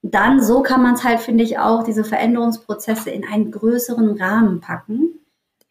[0.02, 4.60] Dann, so kann man es halt, finde ich, auch diese Veränderungsprozesse in einen größeren Rahmen
[4.60, 5.20] packen,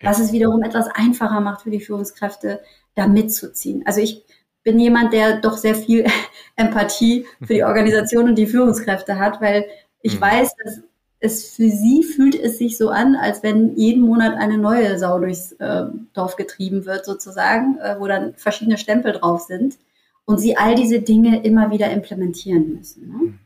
[0.02, 2.62] was es wiederum etwas einfacher macht für die Führungskräfte,
[2.96, 3.84] da mitzuziehen.
[3.86, 4.24] Also ich
[4.64, 6.06] bin jemand, der doch sehr viel
[6.56, 9.66] Empathie für die Organisation und die Führungskräfte hat, weil
[10.02, 10.22] ich mhm.
[10.22, 10.82] weiß, dass
[11.22, 15.20] es für sie fühlt es sich so an, als wenn jeden Monat eine neue Sau
[15.20, 19.78] durchs äh, Dorf getrieben wird, sozusagen, äh, wo dann verschiedene Stempel drauf sind
[20.26, 23.10] und sie all diese Dinge immer wieder implementieren müssen.
[23.10, 23.18] Ne?
[23.18, 23.40] Mhm.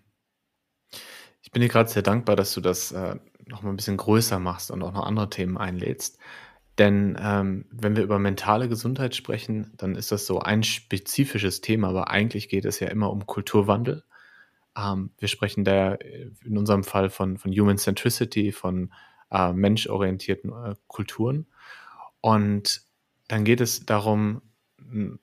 [1.54, 4.40] Ich bin dir gerade sehr dankbar, dass du das äh, noch mal ein bisschen größer
[4.40, 6.18] machst und auch noch andere Themen einlädst.
[6.80, 11.90] Denn ähm, wenn wir über mentale Gesundheit sprechen, dann ist das so ein spezifisches Thema,
[11.90, 14.04] aber eigentlich geht es ja immer um Kulturwandel.
[14.76, 18.92] Ähm, wir sprechen da äh, in unserem Fall von, von Human Centricity, von
[19.30, 21.46] äh, menschorientierten äh, Kulturen.
[22.20, 22.82] Und
[23.28, 24.42] dann geht es darum,
[24.80, 25.20] ein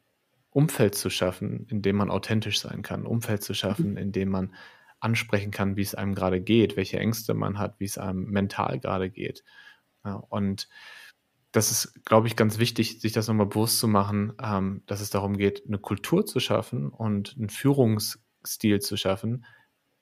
[0.51, 4.29] Umfeld zu schaffen, in dem man authentisch sein kann, ein Umfeld zu schaffen, in dem
[4.29, 4.55] man
[5.01, 8.79] ansprechen kann, wie es einem gerade geht, welche Ängste man hat, wie es einem mental
[8.79, 9.43] gerade geht.
[10.29, 10.69] Und
[11.53, 15.11] das ist, glaube ich, ganz wichtig, sich das nochmal bewusst zu machen, ähm, dass es
[15.11, 19.45] darum geht, eine Kultur zu schaffen und einen Führungsstil zu schaffen,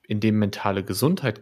[0.07, 1.41] in dem mentale Gesundheit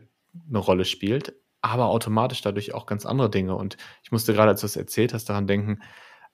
[0.48, 3.56] eine Rolle spielt, aber automatisch dadurch auch ganz andere Dinge.
[3.56, 5.80] Und ich musste gerade, als du es erzählt hast, daran denken,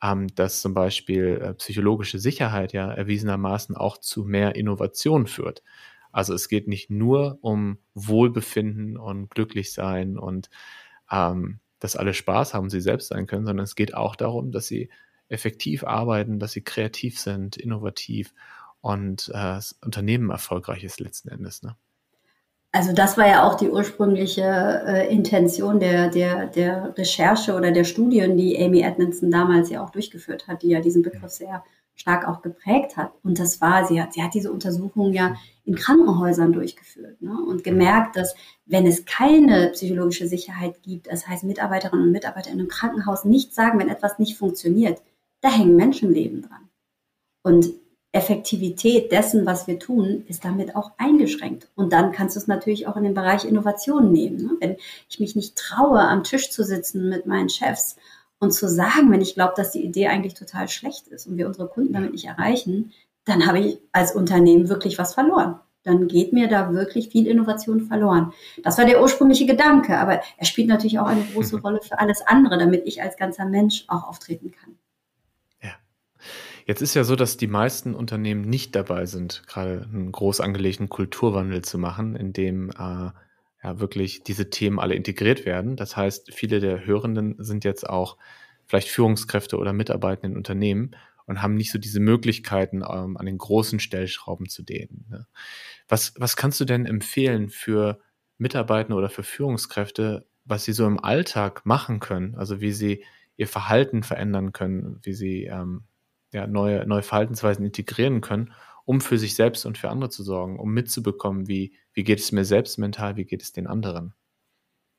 [0.03, 5.63] ähm, dass zum Beispiel äh, psychologische Sicherheit ja erwiesenermaßen auch zu mehr Innovation führt.
[6.13, 10.51] Also es geht nicht nur um Wohlbefinden und glücklich sein und
[11.11, 14.67] ähm, dass alle Spaß haben, sie selbst sein können, sondern es geht auch darum, dass
[14.67, 14.89] sie
[15.29, 18.35] effektiv arbeiten, dass sie kreativ sind, innovativ
[18.81, 21.63] und äh, das Unternehmen erfolgreich ist letzten Endes.
[21.63, 21.75] Ne?
[22.73, 24.43] Also das war ja auch die ursprüngliche
[24.87, 29.91] äh, Intention der, der, der Recherche oder der Studien, die Amy Edmondson damals ja auch
[29.91, 31.63] durchgeführt hat, die ja diesen Begriff sehr
[31.95, 33.13] stark auch geprägt hat.
[33.23, 37.37] Und das war, sie hat, sie hat diese Untersuchung ja in Krankenhäusern durchgeführt ne?
[37.47, 38.35] und gemerkt, dass
[38.67, 43.55] wenn es keine psychologische Sicherheit gibt, das heißt Mitarbeiterinnen und Mitarbeiter in einem Krankenhaus nicht
[43.55, 45.01] sagen, wenn etwas nicht funktioniert,
[45.41, 46.69] da hängen Menschenleben dran.
[47.43, 47.73] Und
[48.13, 51.69] Effektivität dessen, was wir tun, ist damit auch eingeschränkt.
[51.75, 54.37] Und dann kannst du es natürlich auch in den Bereich Innovation nehmen.
[54.37, 54.51] Ne?
[54.61, 54.77] Wenn
[55.09, 57.97] ich mich nicht traue, am Tisch zu sitzen mit meinen Chefs
[58.43, 61.47] und zu sagen, wenn ich glaube, dass die Idee eigentlich total schlecht ist und wir
[61.47, 62.93] unsere Kunden damit nicht erreichen,
[63.25, 65.61] dann habe ich als Unternehmen wirklich was verloren.
[65.85, 68.33] Dann geht mir da wirklich viel Innovation verloren.
[68.63, 72.21] Das war der ursprüngliche Gedanke, aber er spielt natürlich auch eine große Rolle für alles
[72.27, 74.77] andere, damit ich als ganzer Mensch auch auftreten kann.
[76.65, 80.89] Jetzt ist ja so, dass die meisten Unternehmen nicht dabei sind, gerade einen groß angelegten
[80.89, 83.11] Kulturwandel zu machen, in dem äh,
[83.63, 85.77] ja wirklich diese Themen alle integriert werden.
[85.77, 88.17] Das heißt, viele der Hörenden sind jetzt auch
[88.67, 90.93] vielleicht Führungskräfte oder Mitarbeiter in Unternehmen
[91.27, 95.07] und haben nicht so diese Möglichkeiten, ähm, an den großen Stellschrauben zu dehnen.
[95.09, 95.27] Ne?
[95.89, 98.01] Was, was kannst du denn empfehlen für
[98.39, 102.35] Mitarbeiter oder für Führungskräfte, was sie so im Alltag machen können?
[102.35, 103.05] Also wie sie
[103.37, 105.85] ihr Verhalten verändern können, wie sie ähm,
[106.33, 108.53] ja, neue, neue Verhaltensweisen integrieren können,
[108.85, 112.33] um für sich selbst und für andere zu sorgen, um mitzubekommen, wie, wie geht es
[112.33, 114.15] mir selbst mental, wie geht es den anderen.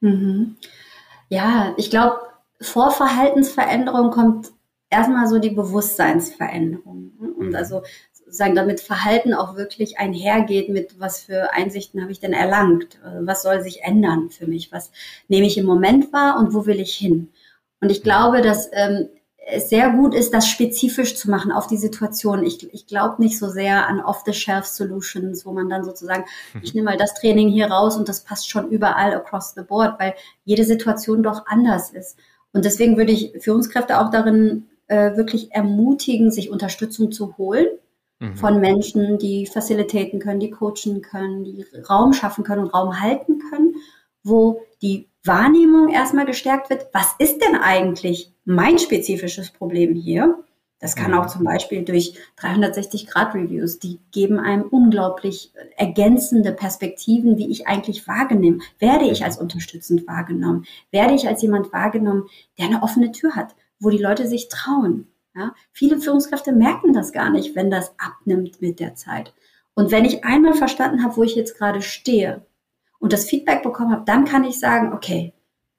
[0.02, 0.58] Mhm.
[1.30, 2.20] Ja, ich glaube,
[2.62, 4.52] vor Verhaltensveränderung kommt
[4.90, 7.14] erstmal so die Bewusstseinsveränderung.
[7.20, 7.34] Ne?
[7.34, 7.56] Und mhm.
[7.56, 7.82] also
[8.14, 13.00] sozusagen damit Verhalten auch wirklich einhergeht mit, was für Einsichten habe ich denn erlangt?
[13.20, 14.72] Was soll sich ändern für mich?
[14.72, 14.92] Was
[15.28, 17.30] nehme ich im Moment wahr und wo will ich hin?
[17.82, 18.04] Und ich mhm.
[18.04, 19.10] glaube, dass ähm,
[19.46, 22.46] es sehr gut ist, das spezifisch zu machen auf die Situation.
[22.46, 26.62] Ich, ich glaube nicht so sehr an Off-the-Shelf-Solutions, wo man dann sozusagen, mhm.
[26.64, 30.00] ich nehme mal das Training hier raus und das passt schon überall across the board,
[30.00, 30.14] weil
[30.46, 32.18] jede Situation doch anders ist.
[32.54, 37.68] Und deswegen würde ich Führungskräfte auch darin äh, wirklich ermutigen, sich Unterstützung zu holen
[38.20, 38.36] mhm.
[38.36, 43.40] von Menschen, die facilitaten können, die coachen können, die Raum schaffen können und Raum halten
[43.50, 43.76] können,
[44.24, 46.88] wo die Wahrnehmung erstmal gestärkt wird.
[46.94, 50.44] Was ist denn eigentlich mein spezifisches Problem hier?
[50.84, 51.30] Das kann auch mhm.
[51.30, 58.60] zum Beispiel durch 360-Grad-Reviews, die geben einem unglaublich ergänzende Perspektiven, wie ich eigentlich wahrnehme.
[58.80, 60.66] Werde ich als unterstützend wahrgenommen?
[60.92, 62.28] Werde ich als jemand wahrgenommen,
[62.58, 65.08] der eine offene Tür hat, wo die Leute sich trauen?
[65.34, 65.56] Ja?
[65.72, 69.34] Viele Führungskräfte merken das gar nicht, wenn das abnimmt mit der Zeit.
[69.76, 72.46] Und wenn ich einmal verstanden habe, wo ich jetzt gerade stehe
[73.00, 75.34] und das Feedback bekommen habe, dann kann ich sagen, okay.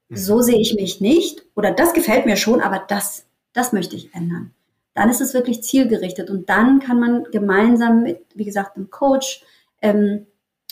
[0.09, 4.13] So sehe ich mich nicht oder das gefällt mir schon, aber das, das möchte ich
[4.13, 4.53] ändern
[4.95, 9.43] dann ist es wirklich zielgerichtet und dann kann man gemeinsam mit, wie gesagt, einem Coach
[9.81, 10.25] ähm,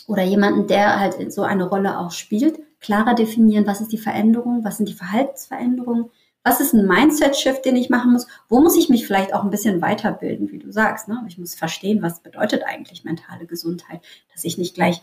[0.08, 4.64] oder jemanden, der halt so eine Rolle auch spielt, klarer definieren, was ist die Veränderung,
[4.64, 6.10] was sind die Verhaltensveränderungen,
[6.42, 9.50] was ist ein Mindset-Shift, den ich machen muss, wo muss ich mich vielleicht auch ein
[9.50, 11.10] bisschen weiterbilden, wie du sagst.
[11.10, 11.22] Ne?
[11.28, 14.02] Ich muss verstehen, was bedeutet eigentlich mentale Gesundheit,
[14.34, 15.02] dass ich nicht gleich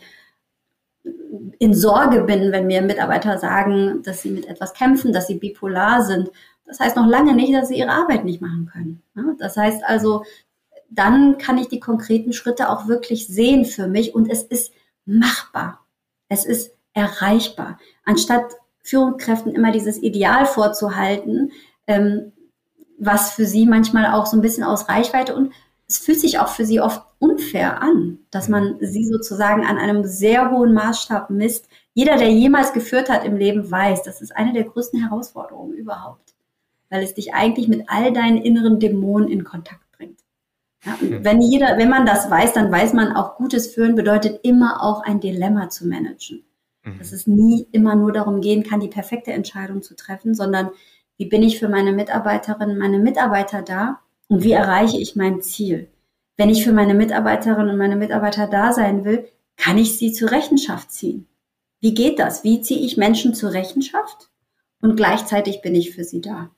[1.59, 6.03] in Sorge bin, wenn mir Mitarbeiter sagen, dass sie mit etwas kämpfen, dass sie bipolar
[6.03, 6.29] sind,
[6.65, 9.01] das heißt noch lange nicht, dass sie ihre Arbeit nicht machen können.
[9.39, 10.23] Das heißt also,
[10.89, 14.71] dann kann ich die konkreten Schritte auch wirklich sehen für mich und es ist
[15.05, 15.85] machbar.
[16.29, 17.77] Es ist erreichbar.
[18.05, 21.51] Anstatt Führungskräften immer dieses Ideal vorzuhalten,
[21.87, 22.31] ähm,
[22.97, 25.51] was für sie manchmal auch so ein bisschen aus Reichweite und
[25.91, 30.05] es fühlt sich auch für sie oft unfair an, dass man sie sozusagen an einem
[30.05, 31.67] sehr hohen Maßstab misst.
[31.93, 36.31] Jeder, der jemals geführt hat im Leben, weiß, das ist eine der größten Herausforderungen überhaupt
[36.91, 40.19] weil es dich eigentlich mit all deinen inneren Dämonen in Kontakt bringt.
[40.85, 44.41] Ja, und wenn jeder, wenn man das weiß, dann weiß man auch, gutes Führen bedeutet
[44.43, 46.43] immer auch ein Dilemma zu managen.
[46.83, 46.99] Mhm.
[46.99, 50.69] Dass es nie immer nur darum gehen kann, die perfekte Entscheidung zu treffen, sondern
[51.17, 54.01] wie bin ich für meine Mitarbeiterinnen, meine Mitarbeiter da
[54.31, 55.89] und wie erreiche ich mein Ziel?
[56.37, 60.31] Wenn ich für meine Mitarbeiterinnen und meine Mitarbeiter da sein will, kann ich sie zur
[60.31, 61.27] Rechenschaft ziehen.
[61.81, 62.45] Wie geht das?
[62.45, 64.29] Wie ziehe ich Menschen zur Rechenschaft?
[64.81, 66.49] Und gleichzeitig bin ich für sie da.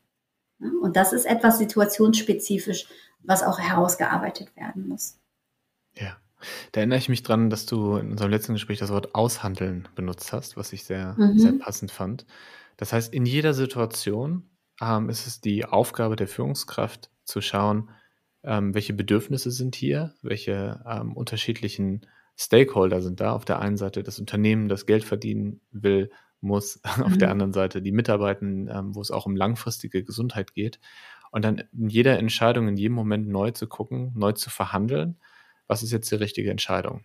[0.84, 2.86] Und das ist etwas situationsspezifisch,
[3.24, 5.18] was auch herausgearbeitet werden muss.
[5.96, 6.16] Ja.
[6.74, 10.32] Da erinnere ich mich dran, dass du in unserem letzten Gespräch das Wort aushandeln benutzt
[10.32, 11.40] hast, was ich sehr, mhm.
[11.40, 12.28] sehr passend fand.
[12.78, 14.48] Das heißt, in jeder Situation
[14.80, 17.90] ähm, ist es die Aufgabe der Führungskraft zu schauen,
[18.44, 22.06] ähm, welche Bedürfnisse sind hier, welche ähm, unterschiedlichen
[22.38, 23.34] Stakeholder sind da.
[23.34, 26.10] Auf der einen Seite das Unternehmen, das Geld verdienen will,
[26.42, 27.04] muss, mhm.
[27.04, 27.34] auf der mhm.
[27.34, 30.80] anderen Seite die Mitarbeitenden, ähm, wo es auch um langfristige Gesundheit geht.
[31.32, 35.18] Und dann in jeder Entscheidung, in jedem Moment neu zu gucken, neu zu verhandeln,
[35.68, 37.02] was ist jetzt die richtige Entscheidung?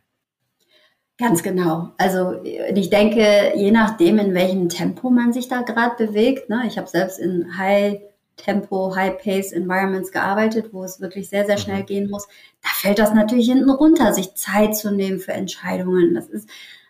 [1.16, 1.94] Ganz genau.
[1.98, 6.78] Also ich denke, je nachdem, in welchem Tempo man sich da gerade bewegt, ne, ich
[6.78, 8.00] habe selbst in High
[8.38, 11.86] Tempo, High Pace Environments gearbeitet, wo es wirklich sehr, sehr schnell mhm.
[11.86, 12.26] gehen muss.
[12.62, 16.14] Da fällt das natürlich hinten runter, sich Zeit zu nehmen für Entscheidungen.
[16.14, 16.48] Das ist,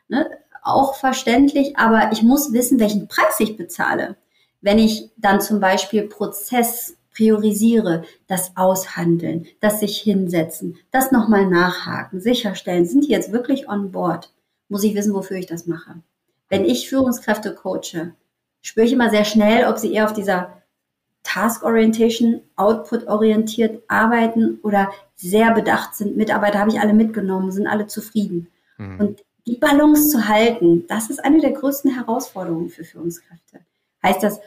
[0.09, 0.29] ne,
[0.63, 4.17] auch verständlich, aber ich muss wissen, welchen Preis ich bezahle.
[4.61, 12.21] Wenn ich dann zum Beispiel Prozess priorisiere, das Aushandeln, das sich hinsetzen, das nochmal nachhaken,
[12.21, 14.33] sicherstellen, sind die jetzt wirklich on board,
[14.69, 15.97] muss ich wissen, wofür ich das mache.
[16.49, 18.15] Wenn ich Führungskräfte coache,
[18.63, 20.58] spüre ich immer sehr schnell, ob sie eher auf dieser
[21.23, 26.17] Task Orientation, Output orientiert arbeiten oder sehr bedacht sind.
[26.17, 28.49] Mitarbeiter habe ich alle mitgenommen, sind alle zufrieden.
[28.79, 29.01] Mhm.
[29.01, 33.61] Und die Balance zu halten, das ist eine der größten Herausforderungen für Führungskräfte.
[34.03, 34.41] Heißt das,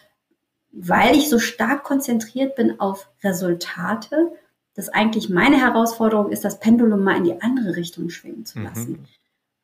[0.72, 4.32] weil ich so stark konzentriert bin auf Resultate,
[4.74, 8.92] dass eigentlich meine Herausforderung ist, das Pendulum mal in die andere Richtung schwingen zu lassen.
[8.92, 9.06] Mhm.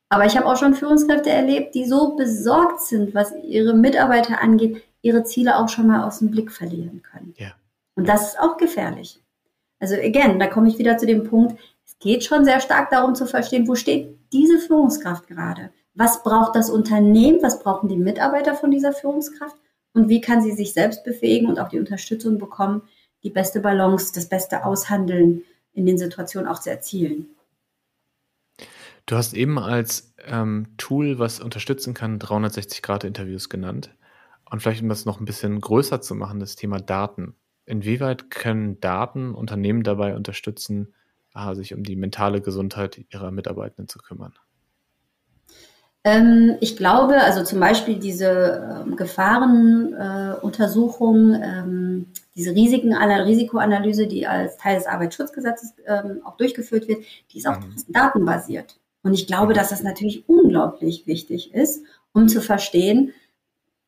[0.10, 4.84] Aber ich habe auch schon Führungskräfte erlebt, die so besorgt sind, was ihre Mitarbeiter angeht,
[5.02, 7.34] ihre Ziele auch schon mal aus dem Blick verlieren können.
[7.38, 7.54] Ja.
[7.96, 9.22] Und das ist auch gefährlich.
[9.80, 13.16] Also again, da komme ich wieder zu dem Punkt, es geht schon sehr stark darum
[13.16, 15.72] zu verstehen, wo steht diese Führungskraft gerade?
[15.94, 17.42] Was braucht das Unternehmen?
[17.42, 19.56] Was brauchen die Mitarbeiter von dieser Führungskraft?
[19.94, 22.84] Und wie kann sie sich selbst befähigen und auch die Unterstützung bekommen,
[23.24, 27.28] die beste Balance, das beste Aushandeln in den Situationen auch zu erzielen?
[29.08, 33.90] Du hast eben als ähm, Tool, was unterstützen kann, 360-Grad-Interviews genannt.
[34.50, 37.36] Und vielleicht, um das noch ein bisschen größer zu machen, das Thema Daten.
[37.66, 40.94] Inwieweit können Daten Unternehmen dabei unterstützen,
[41.54, 44.34] sich um die mentale Gesundheit ihrer Mitarbeitenden zu kümmern?
[46.04, 54.26] Ähm, ich glaube, also zum Beispiel diese ähm, Gefahrenuntersuchung, äh, ähm, diese Risiken, Risikoanalyse, die
[54.26, 55.76] als Teil des Arbeitsschutzgesetzes
[56.24, 57.76] auch durchgeführt wird, die ist auch mhm.
[57.90, 58.80] datenbasiert.
[59.04, 61.84] Und ich glaube, dass das natürlich unglaublich wichtig ist,
[62.14, 63.14] um zu verstehen,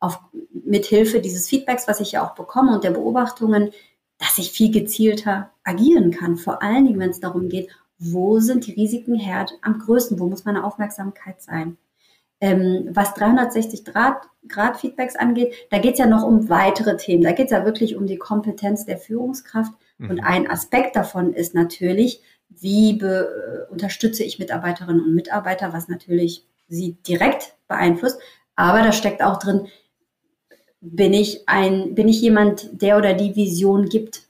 [0.00, 0.18] auf,
[0.52, 3.70] mit Hilfe dieses Feedbacks, was ich ja auch bekomme und der Beobachtungen,
[4.18, 6.36] dass ich viel gezielter agieren kann.
[6.36, 10.26] Vor allen Dingen, wenn es darum geht, wo sind die Risiken Herd am größten, wo
[10.26, 11.76] muss meine Aufmerksamkeit sein.
[12.40, 17.22] Ähm, was 360 Grad, Grad Feedbacks angeht, da geht es ja noch um weitere Themen.
[17.22, 19.72] Da geht es ja wirklich um die Kompetenz der Führungskraft.
[19.98, 20.10] Mhm.
[20.10, 23.26] Und ein Aspekt davon ist natürlich, wie äh,
[23.70, 28.18] unterstütze ich Mitarbeiterinnen und Mitarbeiter, was natürlich sie direkt beeinflusst.
[28.56, 29.68] Aber da steckt auch drin,
[30.80, 34.22] bin ich ein, bin ich jemand, der oder die Vision gibt,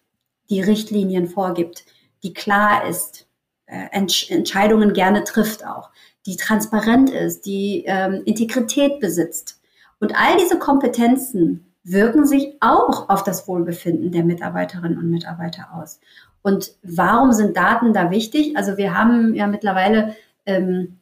[0.48, 1.84] die Richtlinien vorgibt,
[2.22, 3.28] die klar ist,
[3.66, 5.90] äh, Entsch Entscheidungen gerne trifft auch,
[6.26, 9.60] die transparent ist, die ähm, Integrität besitzt.
[10.00, 16.00] Und all diese Kompetenzen wirken sich auch auf das Wohlbefinden der Mitarbeiterinnen und Mitarbeiter aus.
[16.42, 18.56] Und warum sind Daten da wichtig?
[18.56, 20.99] Also wir haben ja mittlerweile ähm,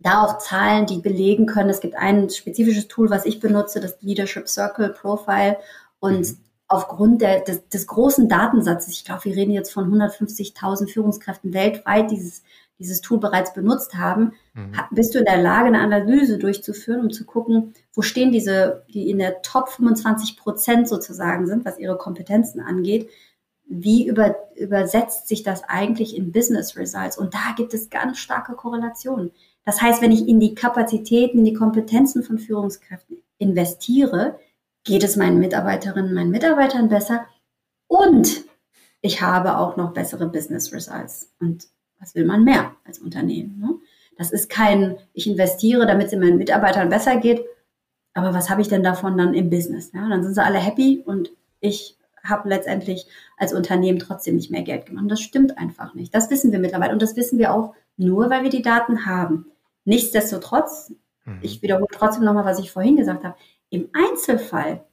[0.00, 1.70] da auch Zahlen, die belegen können.
[1.70, 5.58] Es gibt ein spezifisches Tool, was ich benutze, das Leadership Circle Profile.
[6.00, 6.36] Und mhm.
[6.68, 12.10] aufgrund der, des, des, großen Datensatzes, ich glaube, wir reden jetzt von 150.000 Führungskräften weltweit,
[12.10, 12.42] dieses,
[12.78, 14.72] dieses Tool bereits benutzt haben, mhm.
[14.90, 19.10] bist du in der Lage, eine Analyse durchzuführen, um zu gucken, wo stehen diese, die
[19.10, 23.10] in der Top 25 Prozent sozusagen sind, was ihre Kompetenzen angeht,
[23.70, 27.18] wie über, übersetzt sich das eigentlich in Business Results?
[27.18, 29.30] Und da gibt es ganz starke Korrelationen.
[29.70, 34.36] Das heißt, wenn ich in die Kapazitäten, in die Kompetenzen von Führungskräften investiere,
[34.82, 37.24] geht es meinen Mitarbeiterinnen, meinen Mitarbeitern besser
[37.86, 38.46] und
[39.00, 41.30] ich habe auch noch bessere Business Results.
[41.38, 41.68] Und
[42.00, 43.60] was will man mehr als Unternehmen?
[43.60, 43.76] Ne?
[44.18, 47.44] Das ist kein, ich investiere, damit es meinen Mitarbeitern besser geht,
[48.12, 49.92] aber was habe ich denn davon dann im Business?
[49.94, 51.30] Ja, dann sind sie alle happy und
[51.60, 53.06] ich habe letztendlich
[53.38, 55.04] als Unternehmen trotzdem nicht mehr Geld gemacht.
[55.08, 56.12] Das stimmt einfach nicht.
[56.12, 59.46] Das wissen wir mittlerweile und das wissen wir auch nur, weil wir die Daten haben.
[59.90, 60.92] Nichtsdestotrotz,
[61.24, 61.40] mhm.
[61.42, 63.34] ich wiederhole trotzdem nochmal, was ich vorhin gesagt habe,
[63.70, 64.86] im Einzelfall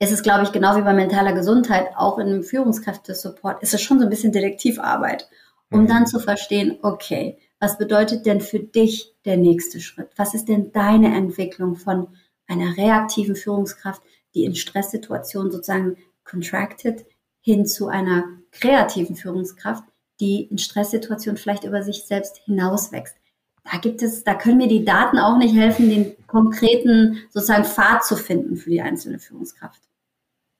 [0.00, 3.80] ist es, glaube ich, genau wie bei mentaler Gesundheit, auch in einem Führungskräftesupport, ist es
[3.80, 5.28] schon so ein bisschen Detektivarbeit,
[5.70, 5.86] um mhm.
[5.86, 10.10] dann zu verstehen, okay, was bedeutet denn für dich der nächste Schritt?
[10.16, 12.08] Was ist denn deine Entwicklung von
[12.48, 14.02] einer reaktiven Führungskraft,
[14.34, 17.06] die in Stresssituationen sozusagen contracted,
[17.40, 19.84] hin zu einer kreativen Führungskraft,
[20.18, 23.16] die in Stresssituationen vielleicht über sich selbst hinauswächst.
[23.64, 28.04] Da gibt es, da können mir die Daten auch nicht helfen, den konkreten sozusagen Pfad
[28.04, 29.82] zu finden für die einzelne Führungskraft.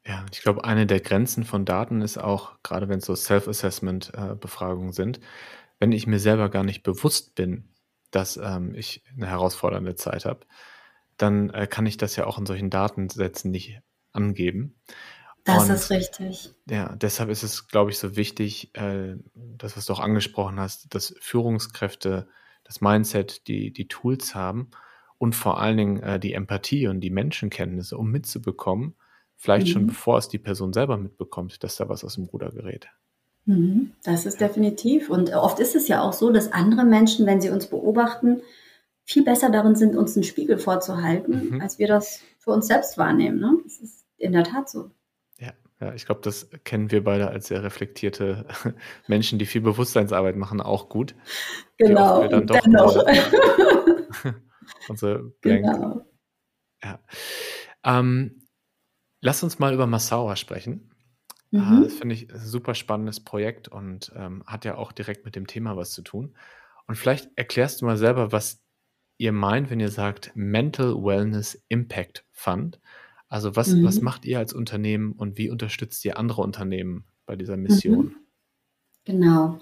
[0.06, 4.92] Ja, ich glaube, eine der Grenzen von Daten ist auch, gerade wenn es so Self-Assessment-Befragungen
[4.92, 5.20] sind,
[5.78, 7.68] wenn ich mir selber gar nicht bewusst bin,
[8.10, 10.40] dass ähm, ich eine herausfordernde Zeit habe,
[11.16, 13.80] dann äh, kann ich das ja auch in solchen Datensätzen nicht
[14.12, 14.76] angeben.
[15.44, 16.54] Das Und, ist richtig.
[16.68, 20.94] Ja, deshalb ist es, glaube ich, so wichtig, äh, das, was du auch angesprochen hast,
[20.94, 22.28] dass Führungskräfte
[22.64, 24.70] das Mindset, die, die Tools haben
[25.18, 28.94] und vor allen Dingen äh, die Empathie und die Menschenkenntnisse, um mitzubekommen,
[29.36, 29.70] vielleicht mhm.
[29.70, 32.88] schon bevor es die Person selber mitbekommt, dass da was aus dem Ruder gerät.
[33.46, 35.10] Mhm, das ist definitiv.
[35.10, 38.40] Und oft ist es ja auch so, dass andere Menschen, wenn sie uns beobachten,
[39.04, 41.60] viel besser darin sind, uns einen Spiegel vorzuhalten, mhm.
[41.60, 43.38] als wir das für uns selbst wahrnehmen.
[43.38, 43.58] Ne?
[43.62, 44.90] Das ist in der Tat so.
[45.84, 48.46] Ja, ich glaube, das kennen wir beide als sehr reflektierte
[49.06, 51.14] Menschen, die viel Bewusstseinsarbeit machen, auch gut.
[51.76, 52.96] Genau, wir dann doch dennoch.
[54.88, 55.66] unsere Blank.
[55.66, 56.06] Genau.
[56.82, 57.00] Ja.
[57.84, 58.46] Ähm,
[59.20, 60.90] lass uns mal über Massaua sprechen.
[61.52, 61.82] Ah, mhm.
[61.84, 65.46] Das finde ich ein super spannendes Projekt und ähm, hat ja auch direkt mit dem
[65.46, 66.34] Thema was zu tun.
[66.86, 68.64] Und vielleicht erklärst du mal selber, was
[69.18, 72.80] ihr meint, wenn ihr sagt Mental Wellness Impact Fund.
[73.28, 73.84] Also was, mhm.
[73.84, 78.06] was macht ihr als Unternehmen und wie unterstützt ihr andere Unternehmen bei dieser Mission?
[78.06, 78.16] Mhm.
[79.04, 79.58] Genau.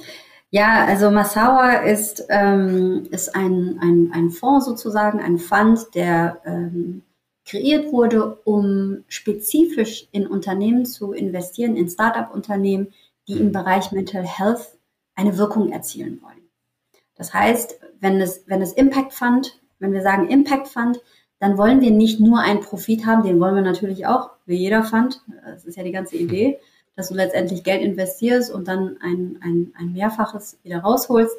[0.51, 7.03] Ja, also Massawa ist, ähm, ist ein, ein, ein Fonds sozusagen, ein Fund, der ähm,
[7.47, 12.93] kreiert wurde, um spezifisch in Unternehmen zu investieren, in Startup-Unternehmen,
[13.29, 14.79] die im Bereich Mental Health
[15.15, 16.49] eine Wirkung erzielen wollen.
[17.15, 21.01] Das heißt, wenn es, wenn es Impact Fund, wenn wir sagen Impact Fund,
[21.43, 24.85] dann wollen wir nicht nur einen Profit haben, den wollen wir natürlich auch, wie jeder
[24.85, 25.23] Fund.
[25.45, 26.61] Das ist ja die ganze Idee,
[26.95, 31.37] dass du letztendlich Geld investierst und dann ein, ein, ein Mehrfaches wieder rausholst.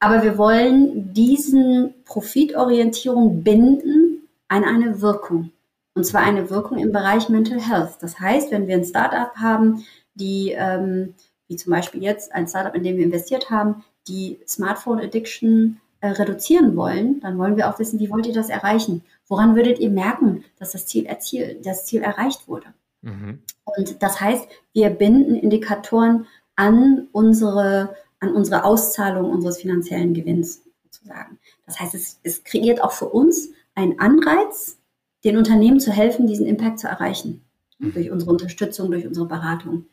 [0.00, 5.52] Aber wir wollen diesen Profitorientierung binden an eine Wirkung.
[5.94, 7.98] Und zwar eine Wirkung im Bereich Mental Health.
[8.00, 9.84] Das heißt, wenn wir ein Startup haben,
[10.14, 11.14] die, ähm,
[11.46, 16.08] wie zum Beispiel jetzt ein Startup, in dem wir investiert haben, die Smartphone Addiction äh,
[16.08, 19.02] reduzieren wollen, dann wollen wir auch wissen, wie wollt ihr das erreichen?
[19.26, 22.66] Woran würdet ihr merken, dass das Ziel, erziel, das Ziel erreicht wurde?
[23.00, 23.38] Mhm.
[23.64, 26.26] Und das heißt, wir binden Indikatoren
[26.56, 31.38] an unsere, an unsere Auszahlung unseres finanziellen Gewinns sozusagen.
[31.64, 34.76] Das heißt, es, es kreiert auch für uns einen Anreiz,
[35.24, 37.46] den Unternehmen zu helfen, diesen Impact zu erreichen.
[37.78, 37.94] Mhm.
[37.94, 39.86] Durch unsere Unterstützung, durch unsere Beratung.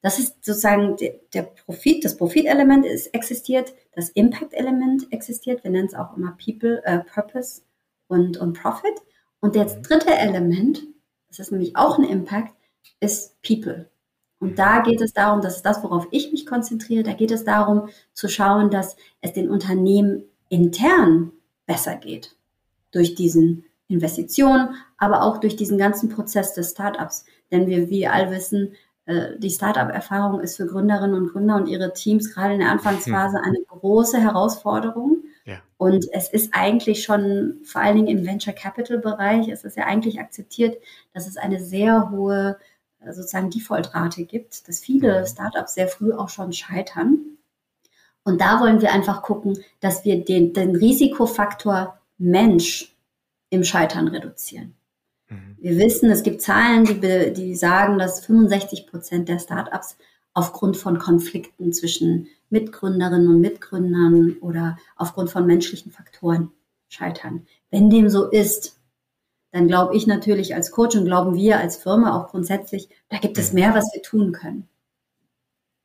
[0.00, 5.64] Das ist sozusagen der, der Profit, das Profitelement ist existiert, das Impact-Element existiert.
[5.64, 7.62] Wir nennen es auch immer People, äh, Purpose
[8.06, 8.94] und, und Profit.
[9.40, 9.82] Und das mhm.
[9.82, 10.82] dritte Element,
[11.28, 12.54] das ist nämlich auch ein Impact,
[13.00, 13.90] ist People.
[14.40, 17.44] Und da geht es darum, das ist das, worauf ich mich konzentriere, da geht es
[17.44, 21.32] darum zu schauen, dass es den Unternehmen intern
[21.66, 22.36] besser geht.
[22.92, 27.24] Durch diesen Investitionen, aber auch durch diesen ganzen Prozess des Startups.
[27.50, 28.74] Denn wir, wie all wissen,
[29.38, 33.44] die Startup-Erfahrung ist für Gründerinnen und Gründer und ihre Teams gerade in der Anfangsphase hm.
[33.44, 35.24] eine große Herausforderung.
[35.46, 35.60] Ja.
[35.78, 40.20] Und es ist eigentlich schon, vor allen Dingen im Venture Capital-Bereich, ist es ja eigentlich
[40.20, 40.76] akzeptiert,
[41.14, 42.58] dass es eine sehr hohe
[43.00, 47.38] äh, sozusagen Default-Rate gibt, dass viele Startups sehr früh auch schon scheitern.
[48.24, 52.94] Und da wollen wir einfach gucken, dass wir den, den Risikofaktor Mensch
[53.48, 54.74] im Scheitern reduzieren.
[55.28, 55.56] Mhm.
[55.58, 59.96] Wir wissen, es gibt Zahlen, die, die sagen, dass 65 Prozent der Startups
[60.34, 66.52] aufgrund von Konflikten zwischen Mitgründerinnen und Mitgründern oder aufgrund von menschlichen Faktoren
[66.88, 67.46] scheitern.
[67.70, 68.78] Wenn dem so ist,
[69.50, 73.38] dann glaube ich natürlich als Coach und glauben wir als Firma auch grundsätzlich, da gibt
[73.38, 73.60] es mhm.
[73.60, 74.68] mehr, was wir tun können.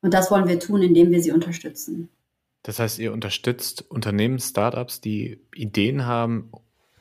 [0.02, 2.10] Und das wollen wir tun, indem wir sie unterstützen.
[2.64, 6.52] Das heißt, ihr unterstützt Unternehmen, Startups, die Ideen haben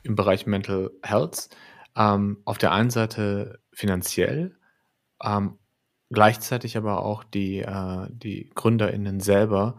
[0.03, 1.49] im Bereich Mental Health.
[1.95, 4.57] Ähm, auf der einen Seite finanziell,
[5.23, 5.59] ähm,
[6.09, 9.77] gleichzeitig aber auch die, äh, die GründerInnen selber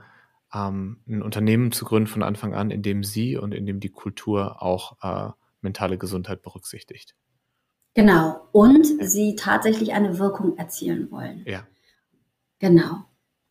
[0.54, 3.90] ähm, ein Unternehmen zu gründen von Anfang an, in dem sie und in dem die
[3.90, 7.14] Kultur auch äh, mentale Gesundheit berücksichtigt.
[7.94, 8.48] Genau.
[8.52, 11.44] Und sie tatsächlich eine Wirkung erzielen wollen.
[11.46, 11.66] Ja.
[12.58, 13.04] Genau.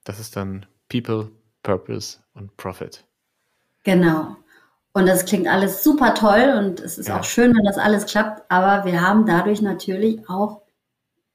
[0.04, 1.32] Das ist dann People,
[1.64, 3.06] Purpose und Profit.
[3.84, 4.36] Genau.
[4.94, 7.20] Und das klingt alles super toll und es ist ja.
[7.20, 10.62] auch schön, wenn das alles klappt, aber wir haben dadurch natürlich auch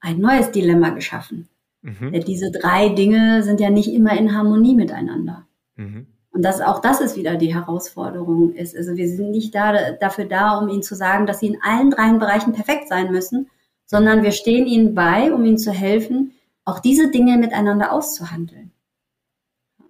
[0.00, 1.48] ein neues Dilemma geschaffen.
[1.82, 2.12] Mhm.
[2.12, 5.46] Denn diese drei Dinge sind ja nicht immer in Harmonie miteinander.
[5.74, 6.06] Mhm.
[6.30, 8.76] Und das, auch das ist wieder die Herausforderung ist.
[8.76, 11.90] Also wir sind nicht da, dafür da, um ihnen zu sagen, dass sie in allen
[11.90, 13.50] drei Bereichen perfekt sein müssen,
[13.86, 16.32] sondern wir stehen ihnen bei, um ihnen zu helfen,
[16.64, 18.70] auch diese Dinge miteinander auszuhandeln.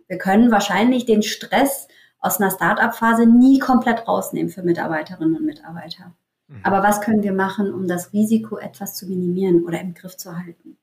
[0.06, 1.88] Wir können wahrscheinlich den Stress
[2.20, 6.14] aus einer Start-up-Phase nie komplett rausnehmen für Mitarbeiterinnen und Mitarbeiter.
[6.48, 6.60] Mhm.
[6.62, 10.36] Aber was können wir machen, um das Risiko etwas zu minimieren oder im Griff zu
[10.36, 10.76] halten?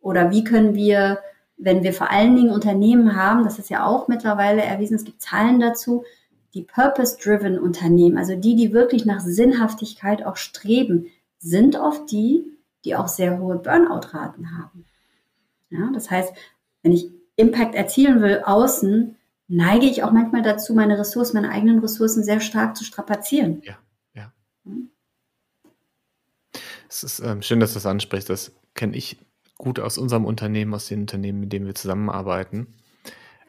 [0.00, 1.20] Oder wie können wir,
[1.56, 5.22] wenn wir vor allen Dingen Unternehmen haben, das ist ja auch mittlerweile erwiesen, es gibt
[5.22, 6.04] Zahlen dazu,
[6.54, 11.06] die Purpose-Driven Unternehmen, also die, die wirklich nach Sinnhaftigkeit auch streben,
[11.38, 12.44] sind oft die,
[12.84, 14.84] die auch sehr hohe Burnout-Raten haben.
[15.70, 16.34] Ja, das heißt,
[16.82, 19.16] wenn ich Impact erzielen will außen,
[19.52, 23.60] neige ich auch manchmal dazu, meine Ressourcen, meine eigenen Ressourcen sehr stark zu strapazieren.
[23.62, 23.78] Ja,
[24.14, 24.32] ja.
[24.64, 24.90] Hm?
[26.88, 28.30] Es ist ähm, schön, dass du das ansprichst.
[28.30, 29.18] Das kenne ich
[29.58, 32.74] gut aus unserem Unternehmen, aus den Unternehmen, mit denen wir zusammenarbeiten,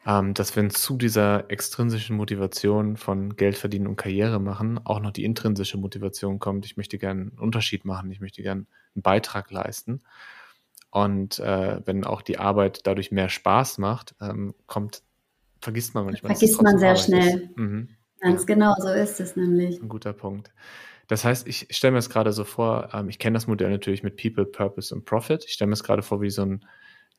[0.06, 5.10] ähm, dass wenn zu dieser extrinsischen Motivation von Geld verdienen und Karriere machen, auch noch
[5.10, 9.50] die intrinsische Motivation kommt, ich möchte gerne einen Unterschied machen, ich möchte gerne einen Beitrag
[9.50, 10.02] leisten.
[10.90, 15.02] Und äh, wenn auch die Arbeit dadurch mehr Spaß macht, ähm, kommt
[15.64, 16.36] vergisst man manchmal.
[16.36, 17.50] Vergisst man sehr schnell.
[17.56, 17.88] Mhm.
[18.20, 19.82] Ganz genau, so ist es nämlich.
[19.82, 20.52] Ein guter Punkt.
[21.08, 24.02] Das heißt, ich stelle mir das gerade so vor, ähm, ich kenne das Modell natürlich
[24.02, 25.44] mit People, Purpose und Profit.
[25.44, 26.64] Ich stelle mir es gerade vor wie so ein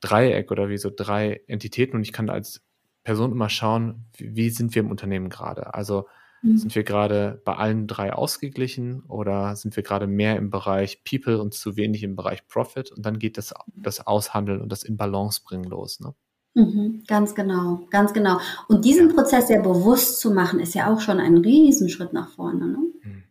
[0.01, 2.63] Dreieck oder wie so drei Entitäten und ich kann als
[3.03, 5.73] Person immer schauen, wie, wie sind wir im Unternehmen gerade.
[5.75, 6.07] Also
[6.41, 6.57] mhm.
[6.57, 11.39] sind wir gerade bei allen drei ausgeglichen oder sind wir gerade mehr im Bereich People
[11.39, 14.97] und zu wenig im Bereich Profit und dann geht das, das Aushandeln und das in
[14.97, 15.99] Balance bringen los.
[15.99, 16.15] Ne?
[16.55, 18.39] Mhm, ganz genau, ganz genau.
[18.69, 22.65] Und diesen Prozess sehr bewusst zu machen, ist ja auch schon ein Riesenschritt nach vorne.
[22.67, 22.77] Ne?
[23.03, 23.23] Mhm.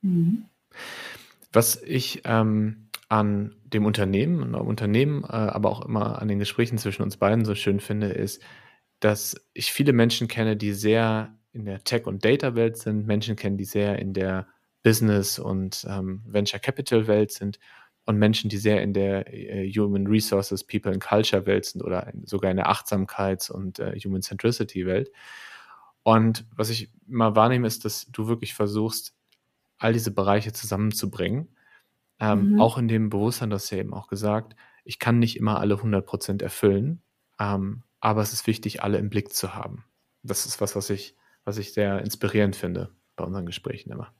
[0.00, 0.44] mhm.
[1.52, 6.38] Was ich ähm, an dem Unternehmen, und am Unternehmen, äh, aber auch immer an den
[6.38, 8.40] Gesprächen zwischen uns beiden so schön finde, ist,
[9.00, 13.58] dass ich viele Menschen kenne, die sehr in der Tech- und Data-Welt sind, Menschen kennen,
[13.58, 14.46] die sehr in der
[14.82, 17.58] Business- und ähm, Venture Capital-Welt sind
[18.06, 22.06] und Menschen, die sehr in der äh, Human Resources, People and Culture Welt sind oder
[22.12, 25.10] in, sogar in der Achtsamkeits- und äh, Human Centricity Welt.
[26.02, 29.14] Und was ich immer wahrnehme, ist, dass du wirklich versuchst,
[29.78, 31.48] all diese Bereiche zusammenzubringen.
[32.18, 32.60] Ähm, mhm.
[32.60, 36.42] Auch in dem Bewusstsein, das ja eben auch gesagt, ich kann nicht immer alle 100%
[36.42, 37.02] erfüllen,
[37.38, 39.84] ähm, aber es ist wichtig, alle im Blick zu haben.
[40.22, 44.12] Das ist was, was ich was ich sehr inspirierend finde bei unseren Gesprächen immer.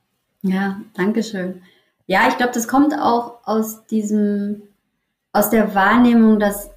[0.42, 1.62] Ja, danke schön.
[2.10, 4.62] Ja, ich glaube, das kommt auch aus diesem,
[5.32, 6.70] aus der Wahrnehmung, dass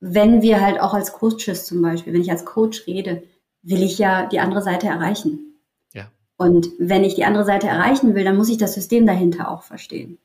[0.00, 3.22] wenn wir halt auch als Coaches zum Beispiel, wenn ich als Coach rede,
[3.62, 5.60] will ich ja die andere Seite erreichen.
[5.92, 6.10] Ja.
[6.36, 9.62] Und wenn ich die andere Seite erreichen will, dann muss ich das System dahinter auch
[9.62, 10.18] verstehen.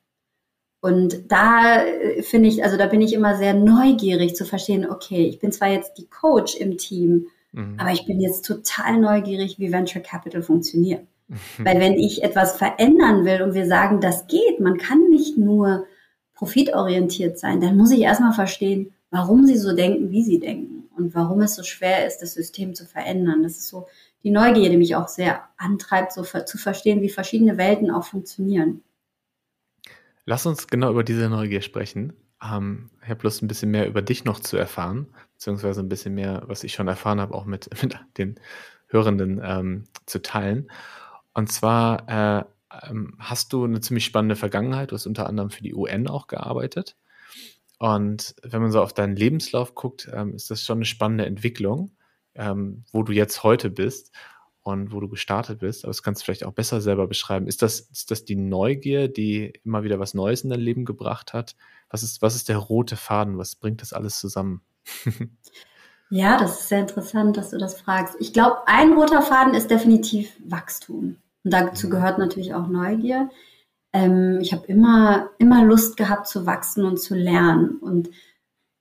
[0.82, 5.28] Und da äh, finde ich, also da bin ich immer sehr neugierig zu verstehen, okay,
[5.28, 7.76] ich bin zwar jetzt die Coach im Team, mhm.
[7.78, 11.06] aber ich bin jetzt total neugierig, wie Venture Capital funktioniert.
[11.58, 15.86] Weil wenn ich etwas verändern will und wir sagen, das geht, man kann nicht nur
[16.34, 21.16] profitorientiert sein, dann muss ich erstmal verstehen, warum sie so denken, wie sie denken und
[21.16, 23.44] warum es so schwer ist, das System zu verändern.
[23.44, 23.88] Das ist so
[24.24, 28.84] die Neugier, die mich auch sehr antreibt, so zu verstehen, wie verschiedene Welten auch funktionieren.
[30.26, 32.14] Lass uns genau über diese Neugier sprechen.
[32.44, 36.14] Ähm, ich habe Lust, ein bisschen mehr über dich noch zu erfahren, beziehungsweise ein bisschen
[36.14, 38.40] mehr, was ich schon erfahren habe, auch mit, mit den
[38.88, 40.70] Hörenden ähm, zu teilen.
[41.38, 42.46] Und zwar äh,
[42.90, 44.90] ähm, hast du eine ziemlich spannende Vergangenheit.
[44.90, 46.96] Du hast unter anderem für die UN auch gearbeitet.
[47.78, 51.92] Und wenn man so auf deinen Lebenslauf guckt, ähm, ist das schon eine spannende Entwicklung,
[52.34, 54.12] ähm, wo du jetzt heute bist
[54.64, 55.84] und wo du gestartet bist.
[55.84, 57.46] Aber das kannst du vielleicht auch besser selber beschreiben.
[57.46, 61.34] Ist das, ist das die Neugier, die immer wieder was Neues in dein Leben gebracht
[61.34, 61.56] hat?
[61.92, 63.38] Was ist, was ist der rote Faden?
[63.38, 64.62] Was bringt das alles zusammen?
[66.10, 68.16] ja, das ist sehr interessant, dass du das fragst.
[68.20, 71.18] Ich glaube, ein roter Faden ist definitiv Wachstum.
[71.48, 71.92] Und dazu mhm.
[71.92, 73.30] gehört natürlich auch Neugier
[73.94, 77.78] ähm, ich habe immer, immer Lust gehabt zu wachsen und zu lernen.
[77.78, 78.10] Und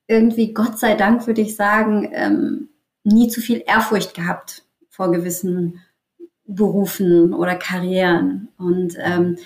[0.07, 2.69] irgendwie, Gott sei Dank, würde ich sagen, ähm,
[3.05, 5.81] nie zu viel Ehrfurcht gehabt vor gewissen
[6.45, 8.49] Berufen oder Karrieren.
[8.59, 9.39] Und ähm,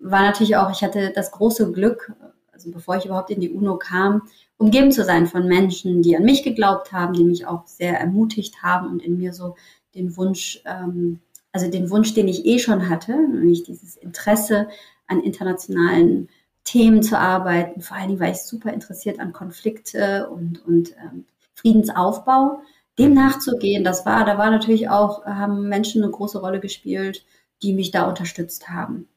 [0.00, 2.12] war natürlich auch, ich hatte das große Glück,
[2.52, 4.22] also bevor ich überhaupt in die UNO kam,
[4.56, 8.62] umgeben zu sein von Menschen, die an mich geglaubt haben, die mich auch sehr ermutigt
[8.62, 9.56] haben und in mir so
[9.94, 11.20] den Wunsch, ähm,
[11.52, 14.68] also den Wunsch, den ich eh schon hatte, nämlich dieses Interesse
[15.06, 16.28] an internationalen
[16.64, 21.26] Themen zu arbeiten, vor allen Dingen, weil ich super interessiert an Konflikte und, und ähm,
[21.54, 22.62] Friedensaufbau,
[22.98, 27.24] dem nachzugehen, das war, da war natürlich auch, haben Menschen eine große Rolle gespielt,
[27.62, 29.08] die mich da unterstützt haben.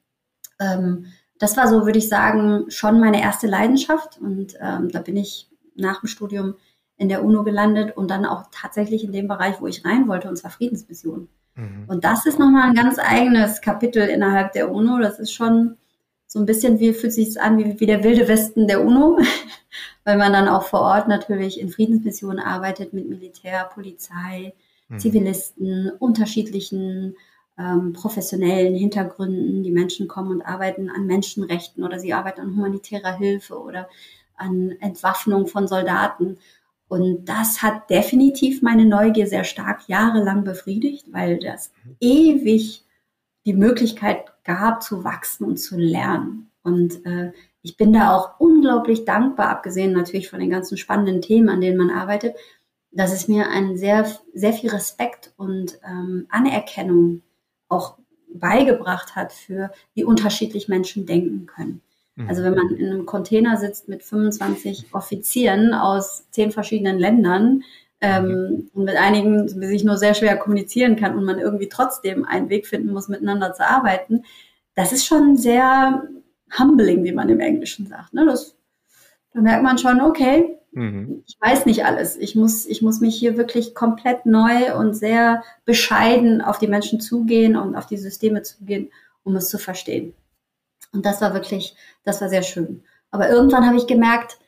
[0.60, 1.08] Ähm,
[1.40, 5.50] das war so, würde ich sagen, schon meine erste Leidenschaft und ähm, da bin ich
[5.76, 6.56] nach dem Studium
[6.98, 10.30] in der UNO gelandet und dann auch tatsächlich in dem Bereich, wo ich rein wollte,
[10.30, 11.28] und zwar Friedensmission.
[11.56, 11.86] Mhm.
[11.88, 15.00] Und das ist nochmal ein ganz eigenes Kapitel innerhalb der UNO.
[15.00, 15.78] Das ist schon
[16.28, 19.20] so ein bisschen wie fühlt sich an wie, wie der wilde Westen der UNO,
[20.04, 24.54] weil man dann auch vor Ort natürlich in Friedensmissionen arbeitet mit Militär, Polizei,
[24.90, 25.00] mhm.
[25.00, 27.16] Zivilisten, unterschiedlichen
[27.58, 29.64] ähm, professionellen Hintergründen.
[29.64, 33.88] Die Menschen kommen und arbeiten an Menschenrechten oder sie arbeiten an humanitärer Hilfe oder
[34.36, 36.38] an Entwaffnung von Soldaten.
[36.88, 41.96] Und das hat definitiv meine Neugier sehr stark jahrelang befriedigt, weil das mhm.
[42.00, 42.84] ewig
[43.46, 46.52] die Möglichkeit gab, zu wachsen und zu lernen.
[46.64, 47.32] Und äh,
[47.62, 51.78] ich bin da auch unglaublich dankbar, abgesehen natürlich von den ganzen spannenden Themen, an denen
[51.78, 52.36] man arbeitet,
[52.92, 57.22] dass es mir einen sehr, sehr viel Respekt und ähm, Anerkennung
[57.68, 57.98] auch
[58.34, 61.82] beigebracht hat für, wie unterschiedlich Menschen denken können.
[62.16, 62.30] Mhm.
[62.30, 67.64] Also wenn man in einem Container sitzt mit 25 Offizieren aus zehn verschiedenen Ländern,
[68.02, 72.50] ähm, und mit einigen sich nur sehr schwer kommunizieren kann und man irgendwie trotzdem einen
[72.50, 74.24] Weg finden muss, miteinander zu arbeiten,
[74.76, 76.04] das ist schon sehr
[76.58, 78.14] humbling, wie man im Englischen sagt.
[78.14, 78.26] Ne?
[78.26, 78.56] Das,
[79.34, 81.24] da merkt man schon, okay, mhm.
[81.26, 82.18] ich weiß nicht alles.
[82.18, 87.00] Ich muss, ich muss mich hier wirklich komplett neu und sehr bescheiden auf die Menschen
[87.00, 88.92] zugehen und auf die Systeme zugehen,
[89.24, 90.14] um es zu verstehen.
[90.96, 92.84] Und das war wirklich, das war sehr schön.
[93.12, 94.40] Aber irgendwann habe ich gemerkt,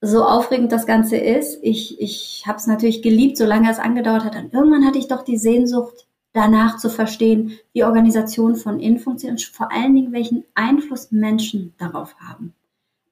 [0.00, 4.36] so aufregend das Ganze ist, ich, ich habe es natürlich geliebt, solange es angedauert hat.
[4.36, 9.36] Und irgendwann hatte ich doch die Sehnsucht, danach zu verstehen, wie Organisationen von innen funktionieren
[9.36, 12.54] und vor allen Dingen, welchen Einfluss Menschen darauf haben.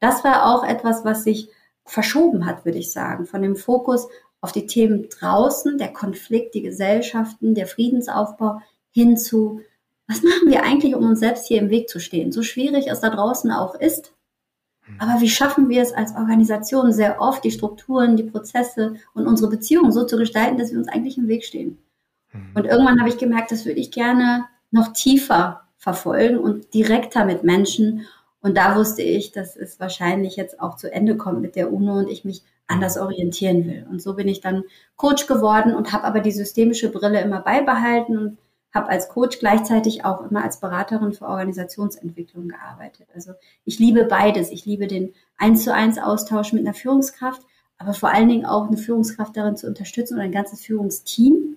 [0.01, 1.49] Das war auch etwas, was sich
[1.85, 4.09] verschoben hat, würde ich sagen, von dem Fokus
[4.41, 8.61] auf die Themen draußen, der Konflikt, die Gesellschaften, der Friedensaufbau
[8.91, 9.61] hin zu,
[10.09, 12.33] was machen wir eigentlich, um uns selbst hier im Weg zu stehen?
[12.33, 14.13] So schwierig es da draußen auch ist,
[14.83, 14.97] hm.
[14.99, 19.51] aber wie schaffen wir es als Organisation sehr oft, die Strukturen, die Prozesse und unsere
[19.51, 21.79] Beziehungen so zu gestalten, dass wir uns eigentlich im Weg stehen?
[22.29, 22.51] Hm.
[22.55, 27.45] Und irgendwann habe ich gemerkt, das würde ich gerne noch tiefer verfolgen und direkter mit
[27.45, 28.07] Menschen.
[28.41, 31.99] Und da wusste ich, dass es wahrscheinlich jetzt auch zu Ende kommt mit der UNO
[31.99, 33.03] und ich mich anders hm.
[33.03, 33.87] orientieren will.
[33.91, 34.63] Und so bin ich dann
[34.95, 38.39] Coach geworden und habe aber die systemische Brille immer beibehalten und
[38.77, 43.09] habe als Coach gleichzeitig auch immer als Beraterin für Organisationsentwicklung gearbeitet.
[43.15, 43.33] Also
[43.65, 44.51] ich liebe beides.
[44.51, 47.43] Ich liebe den eins zu eins Austausch mit einer Führungskraft,
[47.79, 51.57] aber vor allen Dingen auch eine Führungskraft darin zu unterstützen und ein ganzes Führungsteam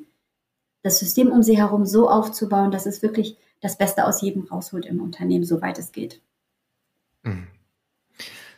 [0.81, 4.85] das System um sie herum so aufzubauen, dass es wirklich das Beste aus jedem rausholt
[4.85, 6.21] im Unternehmen, soweit es geht.
[7.23, 7.47] Mhm.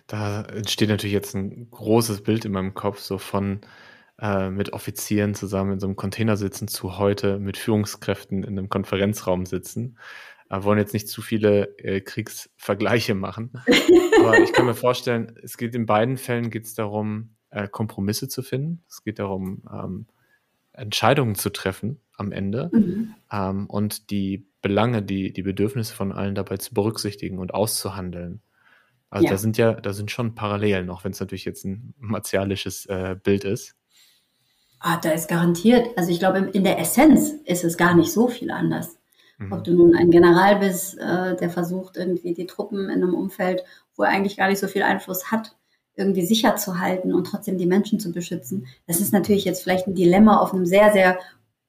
[0.07, 3.61] Da entsteht natürlich jetzt ein großes Bild in meinem Kopf, so von
[4.21, 8.69] äh, mit Offizieren zusammen in so einem Container sitzen zu heute mit Führungskräften in einem
[8.69, 9.97] Konferenzraum sitzen.
[10.47, 13.51] Wir wollen jetzt nicht zu viele äh, Kriegsvergleiche machen,
[14.19, 18.27] aber ich kann mir vorstellen, es geht in beiden Fällen geht es darum, äh, Kompromisse
[18.27, 18.83] zu finden.
[18.87, 20.05] Es geht darum, ähm,
[20.73, 23.15] Entscheidungen zu treffen am Ende mhm.
[23.31, 28.41] ähm, und die Belange, die, die Bedürfnisse von allen dabei zu berücksichtigen und auszuhandeln.
[29.09, 29.31] Also ja.
[29.31, 33.15] da sind ja, da sind schon Parallelen, auch wenn es natürlich jetzt ein martialisches äh,
[33.21, 33.75] Bild ist.
[34.83, 38.27] Ah, da ist garantiert, also ich glaube, in der Essenz ist es gar nicht so
[38.27, 38.97] viel anders.
[39.37, 39.53] Mhm.
[39.53, 43.63] Ob du nun ein General bist, äh, der versucht, irgendwie die Truppen in einem Umfeld,
[43.95, 45.55] wo er eigentlich gar nicht so viel Einfluss hat,
[45.95, 48.65] irgendwie sicher zu halten und trotzdem die Menschen zu beschützen.
[48.87, 51.19] Das ist natürlich jetzt vielleicht ein Dilemma auf einem sehr, sehr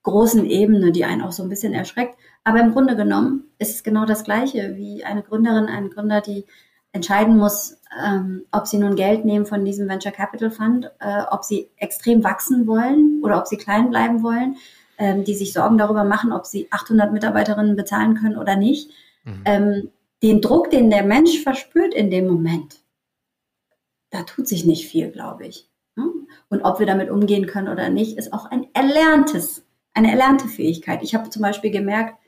[0.05, 2.17] großen Ebene, die einen auch so ein bisschen erschreckt.
[2.45, 6.47] Aber im Grunde genommen ist es genau das Gleiche wie eine Gründerin, ein Gründer, die
[6.93, 11.45] entscheiden muss, ähm, ob sie nun Geld nehmen von diesem Venture Capital Fund, äh, ob
[11.45, 14.57] sie extrem wachsen wollen oder ob sie klein bleiben wollen,
[14.99, 18.91] ähm, die sich Sorgen darüber machen, ob sie 800 Mitarbeiterinnen bezahlen können oder nicht.
[19.25, 19.43] Mhm.
[19.45, 19.91] Ähm,
[20.23, 22.81] den Druck, den der Mensch verspürt in dem Moment,
[24.11, 25.69] da tut sich nicht viel, glaube ich.
[25.97, 26.05] Ne?
[26.49, 29.65] Und ob wir damit umgehen können oder nicht, ist auch ein erlerntes,
[29.95, 31.03] eine erlernte Fähigkeit.
[31.03, 32.22] Ich habe zum Beispiel gemerkt,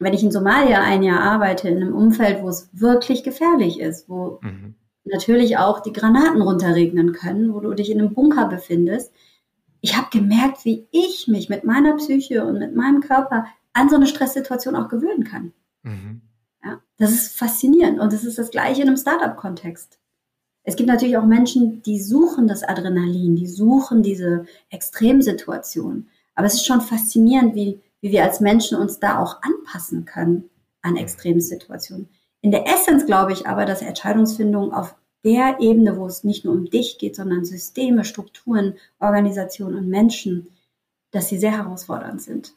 [0.00, 4.08] wenn ich in Somalia ein Jahr arbeite, in einem Umfeld, wo es wirklich gefährlich ist,
[4.08, 4.74] wo mhm.
[5.04, 9.12] natürlich auch die Granaten runterregnen können, wo du dich in einem Bunker befindest,
[9.82, 13.96] ich habe gemerkt, wie ich mich mit meiner Psyche und mit meinem Körper an so
[13.96, 15.52] eine Stresssituation auch gewöhnen kann.
[15.82, 16.22] Mhm.
[16.64, 19.98] Ja, das ist faszinierend und das ist das Gleiche in einem Startup-Kontext.
[20.62, 26.08] Es gibt natürlich auch Menschen, die suchen das Adrenalin, die suchen diese Extremsituation.
[26.34, 30.50] Aber es ist schon faszinierend, wie, wie wir als Menschen uns da auch anpassen können
[30.82, 32.08] an Extremsituationen.
[32.40, 34.94] In der Essenz glaube ich aber, dass Entscheidungsfindung auf
[35.24, 40.48] der Ebene, wo es nicht nur um dich geht, sondern Systeme, Strukturen, Organisationen und Menschen,
[41.10, 42.54] dass sie sehr herausfordernd sind.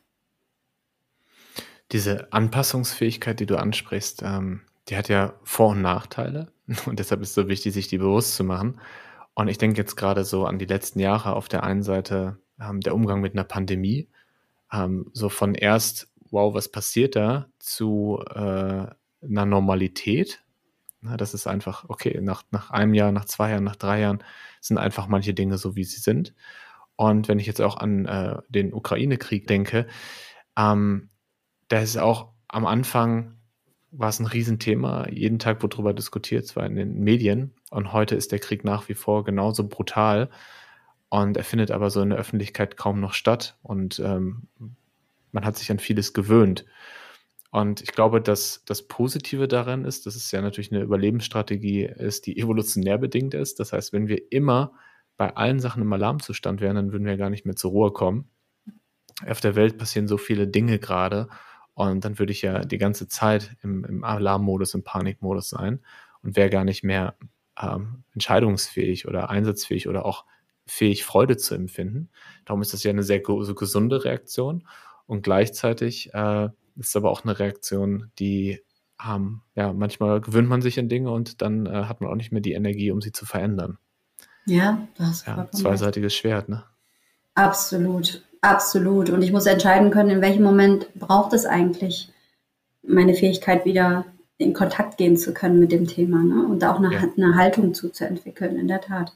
[1.91, 6.51] Diese Anpassungsfähigkeit, die du ansprichst, ähm, die hat ja Vor- und Nachteile.
[6.85, 8.79] Und deshalb ist es so wichtig, sich die bewusst zu machen.
[9.33, 11.35] Und ich denke jetzt gerade so an die letzten Jahre.
[11.35, 14.07] Auf der einen Seite ähm, der Umgang mit einer Pandemie.
[14.73, 18.87] Ähm, so von erst, wow, was passiert da, zu äh,
[19.21, 20.43] einer Normalität.
[21.01, 24.23] Na, das ist einfach, okay, nach, nach einem Jahr, nach zwei Jahren, nach drei Jahren
[24.61, 26.33] sind einfach manche Dinge so, wie sie sind.
[26.95, 29.87] Und wenn ich jetzt auch an äh, den Ukraine-Krieg denke,
[30.57, 31.09] ähm,
[31.67, 33.35] da ist auch am Anfang
[33.93, 35.07] war es ein Riesenthema.
[35.09, 37.53] Jeden Tag wurde darüber diskutiert, zwar in den Medien.
[37.69, 40.29] Und heute ist der Krieg nach wie vor genauso brutal.
[41.13, 43.55] Und er findet aber so in der Öffentlichkeit kaum noch statt.
[43.61, 44.47] Und ähm,
[45.31, 46.65] man hat sich an vieles gewöhnt.
[47.51, 52.25] Und ich glaube, dass das Positive daran ist, dass es ja natürlich eine Überlebensstrategie ist,
[52.25, 53.59] die evolutionär bedingt ist.
[53.59, 54.73] Das heißt, wenn wir immer
[55.15, 58.31] bei allen Sachen im Alarmzustand wären, dann würden wir gar nicht mehr zur Ruhe kommen.
[59.23, 61.27] Auf der Welt passieren so viele Dinge gerade
[61.75, 65.79] und dann würde ich ja die ganze Zeit im, im Alarmmodus, im Panikmodus sein
[66.23, 67.13] und wäre gar nicht mehr
[67.61, 70.25] ähm, entscheidungsfähig oder einsatzfähig oder auch
[70.65, 72.09] fähig, Freude zu empfinden.
[72.45, 74.67] Darum ist das ja eine sehr gesunde Reaktion.
[75.05, 76.45] Und gleichzeitig äh,
[76.75, 78.61] ist es aber auch eine Reaktion, die
[79.05, 82.31] ähm, ja, manchmal gewöhnt man sich an Dinge und dann äh, hat man auch nicht
[82.31, 83.77] mehr die Energie, um sie zu verändern.
[84.45, 86.63] Ja, das ja, zweiseitiges Schwert, ne?
[87.35, 88.23] Absolut.
[88.41, 89.09] Absolut.
[89.09, 92.11] Und ich muss entscheiden können, in welchem Moment braucht es eigentlich
[92.85, 94.05] meine Fähigkeit, wieder
[94.37, 96.45] in Kontakt gehen zu können mit dem Thema ne?
[96.45, 97.07] und da auch eine, ja.
[97.15, 99.13] eine Haltung zuzuentwickeln, in der Tat.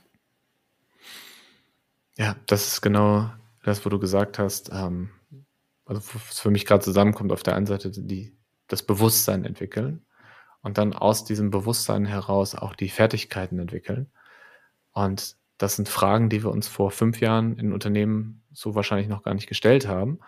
[2.17, 3.29] Ja, das ist genau
[3.63, 4.69] das, wo du gesagt hast.
[4.73, 5.09] Ähm,
[5.85, 8.37] also was für mich gerade zusammenkommt, auf der einen Seite die,
[8.67, 10.05] das Bewusstsein entwickeln
[10.61, 14.11] und dann aus diesem Bewusstsein heraus auch die Fertigkeiten entwickeln.
[14.91, 19.23] Und das sind Fragen, die wir uns vor fünf Jahren in Unternehmen so wahrscheinlich noch
[19.23, 20.19] gar nicht gestellt haben.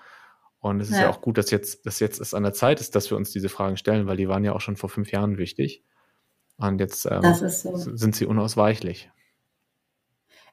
[0.60, 1.04] Und es ist ja.
[1.04, 3.32] ja, auch gut, dass jetzt, dass jetzt es an der Zeit ist, dass wir uns
[3.32, 5.84] diese Fragen stellen, weil die waren ja auch schon vor fünf Jahren wichtig.
[6.58, 7.76] Und jetzt ähm, so.
[7.76, 9.10] sind sie unausweichlich.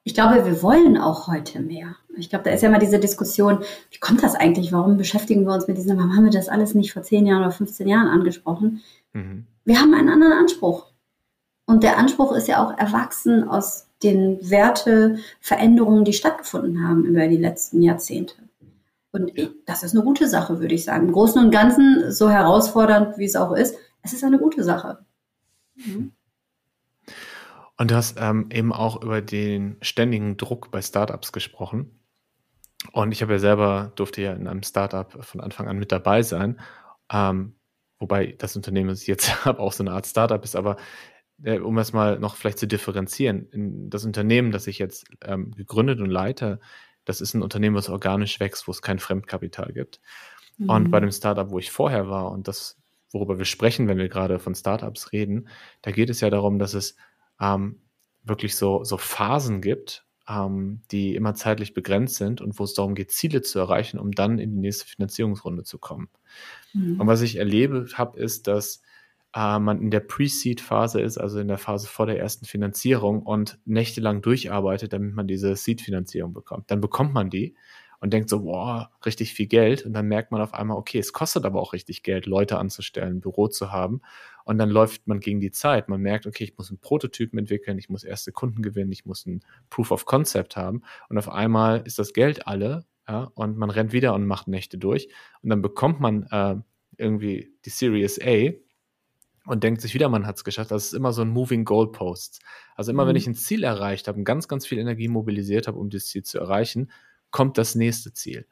[0.06, 1.96] Ich glaube, wir wollen auch heute mehr.
[2.16, 4.70] Ich glaube, da ist ja immer diese Diskussion, wie kommt das eigentlich?
[4.70, 7.42] Warum beschäftigen wir uns mit diesem, warum haben wir das alles nicht vor zehn Jahren
[7.42, 8.84] oder 15 Jahren angesprochen?
[9.14, 9.46] Mhm.
[9.64, 10.86] Wir haben einen anderen Anspruch.
[11.66, 17.36] Und der Anspruch ist ja auch erwachsen aus den Werteveränderungen, die stattgefunden haben über die
[17.36, 18.36] letzten Jahrzehnte.
[19.10, 19.32] Und
[19.66, 21.08] das ist eine gute Sache, würde ich sagen.
[21.08, 24.98] Im Großen und Ganzen, so herausfordernd wie es auch ist, es ist eine gute Sache.
[25.74, 26.12] Mhm.
[27.78, 32.00] Und du hast ähm, eben auch über den ständigen Druck bei Startups gesprochen.
[32.92, 36.22] Und ich habe ja selber, durfte ja in einem Startup von Anfang an mit dabei
[36.22, 36.60] sein.
[37.10, 37.56] Ähm,
[37.98, 40.76] wobei das Unternehmen, das ich jetzt habe, auch so eine Art Startup ist, aber
[41.42, 46.00] äh, um es mal noch vielleicht zu differenzieren, das Unternehmen, das ich jetzt ähm, gegründet
[46.00, 46.60] und leite,
[47.04, 50.00] das ist ein Unternehmen, was organisch wächst, wo es kein Fremdkapital gibt.
[50.58, 50.70] Mhm.
[50.70, 52.78] Und bei dem Startup, wo ich vorher war und das,
[53.12, 55.48] worüber wir sprechen, wenn wir gerade von Startups reden,
[55.82, 56.96] da geht es ja darum, dass es
[57.40, 57.80] ähm,
[58.24, 62.94] wirklich so, so Phasen gibt, ähm, die immer zeitlich begrenzt sind und wo es darum
[62.94, 66.08] geht, Ziele zu erreichen, um dann in die nächste Finanzierungsrunde zu kommen.
[66.72, 67.00] Mhm.
[67.00, 68.82] Und was ich erlebe habe, ist, dass
[69.34, 73.58] äh, man in der Pre-Seed-Phase ist, also in der Phase vor der ersten Finanzierung und
[73.64, 76.70] nächtelang durcharbeitet, damit man diese Seed-Finanzierung bekommt.
[76.70, 77.54] Dann bekommt man die
[78.00, 79.84] und denkt so, boah, richtig viel Geld.
[79.84, 83.16] Und dann merkt man auf einmal, okay, es kostet aber auch richtig Geld, Leute anzustellen,
[83.16, 84.00] ein Büro zu haben.
[84.44, 85.88] Und dann läuft man gegen die Zeit.
[85.88, 89.26] Man merkt, okay, ich muss einen Prototypen entwickeln, ich muss erste Kunden gewinnen, ich muss
[89.26, 90.82] ein Proof of Concept haben.
[91.08, 94.78] Und auf einmal ist das Geld alle, ja, und man rennt wieder und macht Nächte
[94.78, 95.08] durch.
[95.42, 96.56] Und dann bekommt man äh,
[96.96, 98.52] irgendwie die Series A
[99.46, 100.70] und denkt sich wieder, man hat es geschafft.
[100.70, 102.40] Das ist immer so ein Moving Goalposts.
[102.74, 103.08] Also immer, mhm.
[103.08, 106.08] wenn ich ein Ziel erreicht habe und ganz, ganz viel Energie mobilisiert habe, um dieses
[106.08, 106.90] Ziel zu erreichen,
[107.36, 108.46] kommt das nächste Ziel.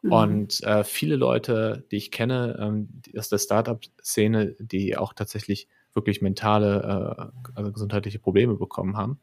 [0.00, 0.12] Mhm.
[0.12, 6.22] Und äh, viele Leute, die ich kenne ähm, aus der Startup-Szene, die auch tatsächlich wirklich
[6.22, 9.20] mentale, äh, also gesundheitliche Probleme bekommen haben,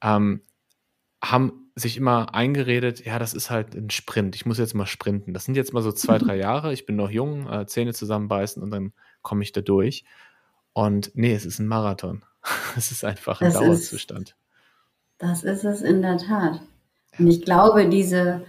[0.00, 0.42] ähm,
[1.24, 4.36] haben sich immer eingeredet, ja, das ist halt ein Sprint.
[4.36, 5.34] Ich muss jetzt mal sprinten.
[5.34, 6.72] Das sind jetzt mal so zwei, drei Jahre.
[6.72, 8.92] Ich bin noch jung, äh, Zähne zusammenbeißen und dann
[9.22, 10.04] komme ich da durch.
[10.72, 12.24] Und nee, es ist ein Marathon.
[12.76, 14.28] es ist einfach ein das Dauerzustand.
[14.28, 14.36] Ist,
[15.18, 16.60] das ist es in der Tat.
[17.18, 18.42] Und ich glaube, diese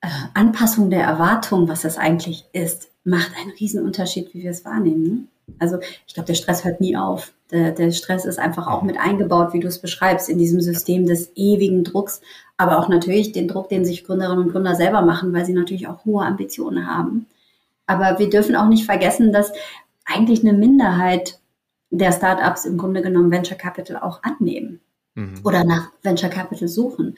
[0.00, 4.64] äh, Anpassung der Erwartung, was das eigentlich ist, macht einen riesen Unterschied, wie wir es
[4.64, 5.02] wahrnehmen.
[5.02, 5.54] Ne?
[5.58, 7.32] Also ich glaube, der Stress hört nie auf.
[7.50, 11.06] Der, der Stress ist einfach auch mit eingebaut, wie du es beschreibst, in diesem System
[11.06, 12.20] des ewigen Drucks,
[12.58, 15.86] aber auch natürlich den Druck, den sich Gründerinnen und Gründer selber machen, weil sie natürlich
[15.88, 17.26] auch hohe Ambitionen haben.
[17.86, 19.52] Aber wir dürfen auch nicht vergessen, dass
[20.04, 21.40] eigentlich eine Minderheit
[21.90, 24.80] der Startups im Grunde genommen Venture Capital auch annehmen
[25.14, 25.40] mhm.
[25.44, 27.16] oder nach Venture Capital suchen.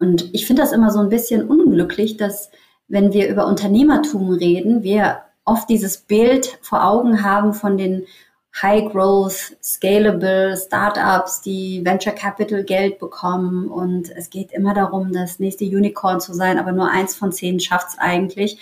[0.00, 2.50] Und ich finde das immer so ein bisschen unglücklich, dass
[2.88, 8.06] wenn wir über Unternehmertum reden, wir oft dieses Bild vor Augen haben von den
[8.60, 13.68] High Growth, Scalable Startups, die Venture Capital Geld bekommen.
[13.68, 17.60] Und es geht immer darum, das nächste Unicorn zu sein, aber nur eins von zehn
[17.60, 18.58] schafft es eigentlich.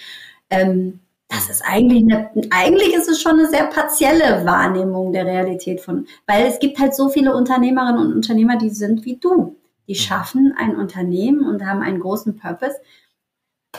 [0.51, 5.80] Ähm, das ist eigentlich eine, eigentlich ist es schon eine sehr partielle Wahrnehmung der Realität
[5.80, 9.57] von, weil es gibt halt so viele Unternehmerinnen und Unternehmer, die sind wie du.
[9.89, 9.97] Die mhm.
[9.97, 12.76] schaffen ein Unternehmen und haben einen großen Purpose.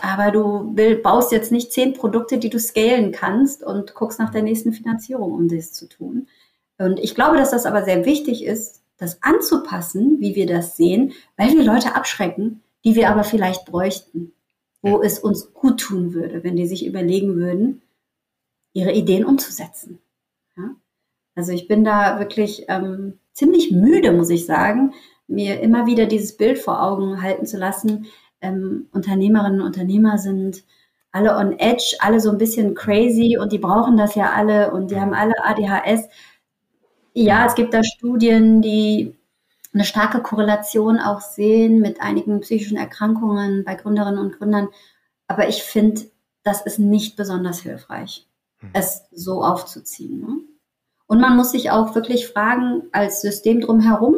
[0.01, 4.30] Aber du will, baust jetzt nicht zehn Produkte, die du scalen kannst und guckst nach
[4.30, 6.28] der nächsten Finanzierung, um das zu tun.
[6.78, 11.14] Und ich glaube, dass das aber sehr wichtig ist, das anzupassen, wie wir das sehen,
[11.38, 14.34] weil wir Leute abschrecken, die wir aber vielleicht bräuchten,
[14.82, 17.82] wo es uns gut tun würde, wenn die sich überlegen würden,
[18.74, 19.99] ihre Ideen umzusetzen.
[20.55, 20.76] Ja?
[21.36, 24.93] Also ich bin da wirklich ähm, ziemlich müde, muss ich sagen,
[25.30, 28.07] mir immer wieder dieses Bild vor Augen halten zu lassen.
[28.41, 30.63] Ähm, Unternehmerinnen und Unternehmer sind
[31.11, 34.91] alle on edge, alle so ein bisschen crazy und die brauchen das ja alle und
[34.91, 36.07] die haben alle ADHS.
[37.13, 39.15] Ja, es gibt da Studien, die
[39.73, 44.69] eine starke Korrelation auch sehen mit einigen psychischen Erkrankungen bei Gründerinnen und Gründern.
[45.27, 46.01] Aber ich finde,
[46.43, 48.27] das ist nicht besonders hilfreich,
[48.59, 48.69] hm.
[48.73, 50.21] es so aufzuziehen.
[50.21, 50.38] Ne?
[51.07, 54.15] Und man muss sich auch wirklich fragen, als System drumherum,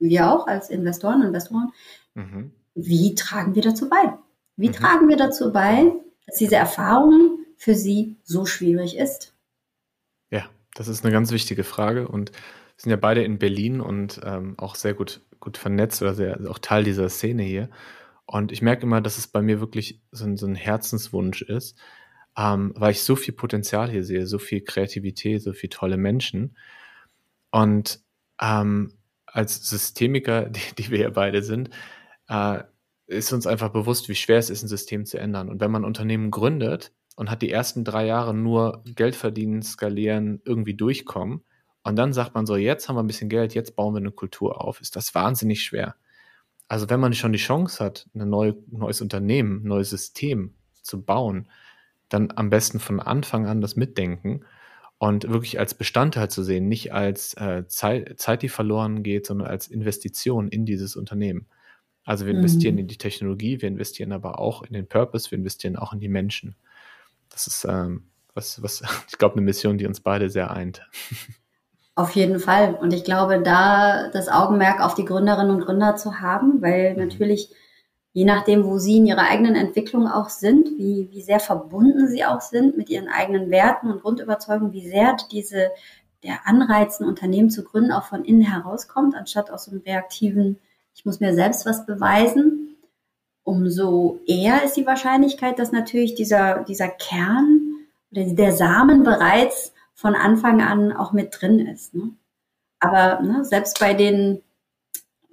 [0.00, 1.72] wir auch als Investoren und Investoren,
[2.14, 2.52] mhm.
[2.74, 4.18] wie tragen wir dazu bei?
[4.56, 4.72] Wie mhm.
[4.72, 5.92] tragen wir dazu bei,
[6.26, 9.34] dass diese Erfahrung für sie so schwierig ist?
[10.30, 14.20] Ja, das ist eine ganz wichtige Frage und wir sind ja beide in Berlin und
[14.24, 17.68] ähm, auch sehr gut, gut vernetzt oder sehr, auch Teil dieser Szene hier.
[18.24, 21.76] Und ich merke immer, dass es bei mir wirklich so ein, so ein Herzenswunsch ist,
[22.38, 26.56] ähm, weil ich so viel Potenzial hier sehe, so viel Kreativität, so viele tolle Menschen.
[27.50, 28.00] Und
[28.40, 28.94] ähm,
[29.32, 31.70] als Systemiker, die, die wir ja beide sind,
[32.28, 32.62] äh,
[33.06, 35.48] ist uns einfach bewusst, wie schwer es ist, ein System zu ändern.
[35.48, 39.62] Und wenn man ein Unternehmen gründet und hat die ersten drei Jahre nur Geld verdienen,
[39.62, 41.42] skalieren, irgendwie durchkommen,
[41.82, 44.12] und dann sagt man so, jetzt haben wir ein bisschen Geld, jetzt bauen wir eine
[44.12, 45.96] Kultur auf, ist das wahnsinnig schwer.
[46.68, 51.02] Also wenn man schon die Chance hat, ein neu, neues Unternehmen, ein neues System zu
[51.02, 51.48] bauen,
[52.08, 54.44] dann am besten von Anfang an das mitdenken
[55.00, 59.48] und wirklich als Bestandteil zu sehen, nicht als äh, Zeit, Zeit, die verloren geht, sondern
[59.48, 61.46] als Investition in dieses Unternehmen.
[62.04, 62.80] Also wir investieren mhm.
[62.80, 66.10] in die Technologie, wir investieren aber auch in den Purpose, wir investieren auch in die
[66.10, 66.54] Menschen.
[67.30, 70.86] Das ist ähm, was, was, ich glaube, eine Mission, die uns beide sehr eint.
[71.94, 72.74] Auf jeden Fall.
[72.74, 76.98] Und ich glaube, da das Augenmerk auf die Gründerinnen und Gründer zu haben, weil mhm.
[77.06, 77.48] natürlich
[78.12, 82.24] je nachdem, wo sie in ihrer eigenen Entwicklung auch sind, wie, wie sehr verbunden sie
[82.24, 85.70] auch sind mit ihren eigenen Werten und Grundüberzeugungen, wie sehr diese,
[86.24, 90.58] der Anreiz, ein Unternehmen zu gründen, auch von innen herauskommt, anstatt aus so einem reaktiven,
[90.94, 92.76] ich muss mir selbst was beweisen,
[93.44, 97.60] umso eher ist die Wahrscheinlichkeit, dass natürlich dieser, dieser Kern
[98.10, 101.94] oder der Samen bereits von Anfang an auch mit drin ist.
[101.94, 102.10] Ne?
[102.80, 104.42] Aber ne, selbst bei den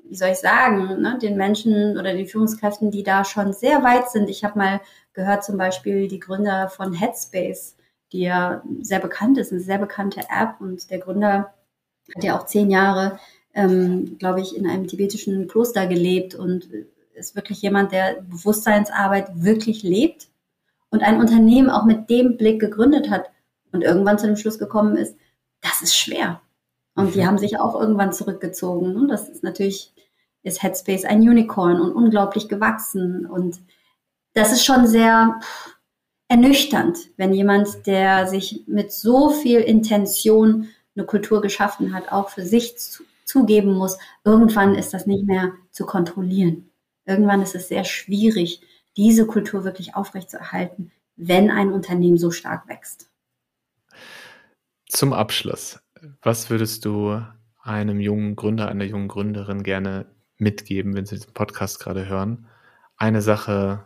[0.09, 4.09] wie soll ich sagen, ne, den Menschen oder den Führungskräften, die da schon sehr weit
[4.09, 4.29] sind.
[4.29, 4.81] Ich habe mal
[5.13, 7.75] gehört, zum Beispiel die Gründer von Headspace,
[8.11, 11.53] die ja sehr bekannt ist, eine sehr bekannte App und der Gründer
[12.15, 13.19] hat ja auch zehn Jahre,
[13.53, 16.69] ähm, glaube ich, in einem tibetischen Kloster gelebt und
[17.13, 20.29] ist wirklich jemand, der Bewusstseinsarbeit wirklich lebt
[20.89, 23.29] und ein Unternehmen auch mit dem Blick gegründet hat
[23.71, 25.17] und irgendwann zu dem Schluss gekommen ist,
[25.61, 26.41] das ist schwer.
[26.95, 27.27] Und die mhm.
[27.27, 28.95] haben sich auch irgendwann zurückgezogen.
[28.95, 29.93] Und das ist natürlich,
[30.47, 33.25] ist Headspace ein Unicorn und unglaublich gewachsen.
[33.25, 33.59] Und
[34.33, 35.39] das ist schon sehr
[36.27, 42.43] ernüchternd, wenn jemand, der sich mit so viel Intention eine Kultur geschaffen hat, auch für
[42.43, 46.69] sich zu, zugeben muss, irgendwann ist das nicht mehr zu kontrollieren.
[47.05, 48.61] Irgendwann ist es sehr schwierig,
[48.97, 53.09] diese Kultur wirklich aufrechtzuerhalten, wenn ein Unternehmen so stark wächst.
[54.87, 55.79] Zum Abschluss,
[56.21, 57.21] was würdest du
[57.61, 60.05] einem jungen Gründer, einer jungen Gründerin gerne
[60.37, 62.47] mitgeben, wenn sie diesen Podcast gerade hören?
[62.95, 63.85] Eine Sache,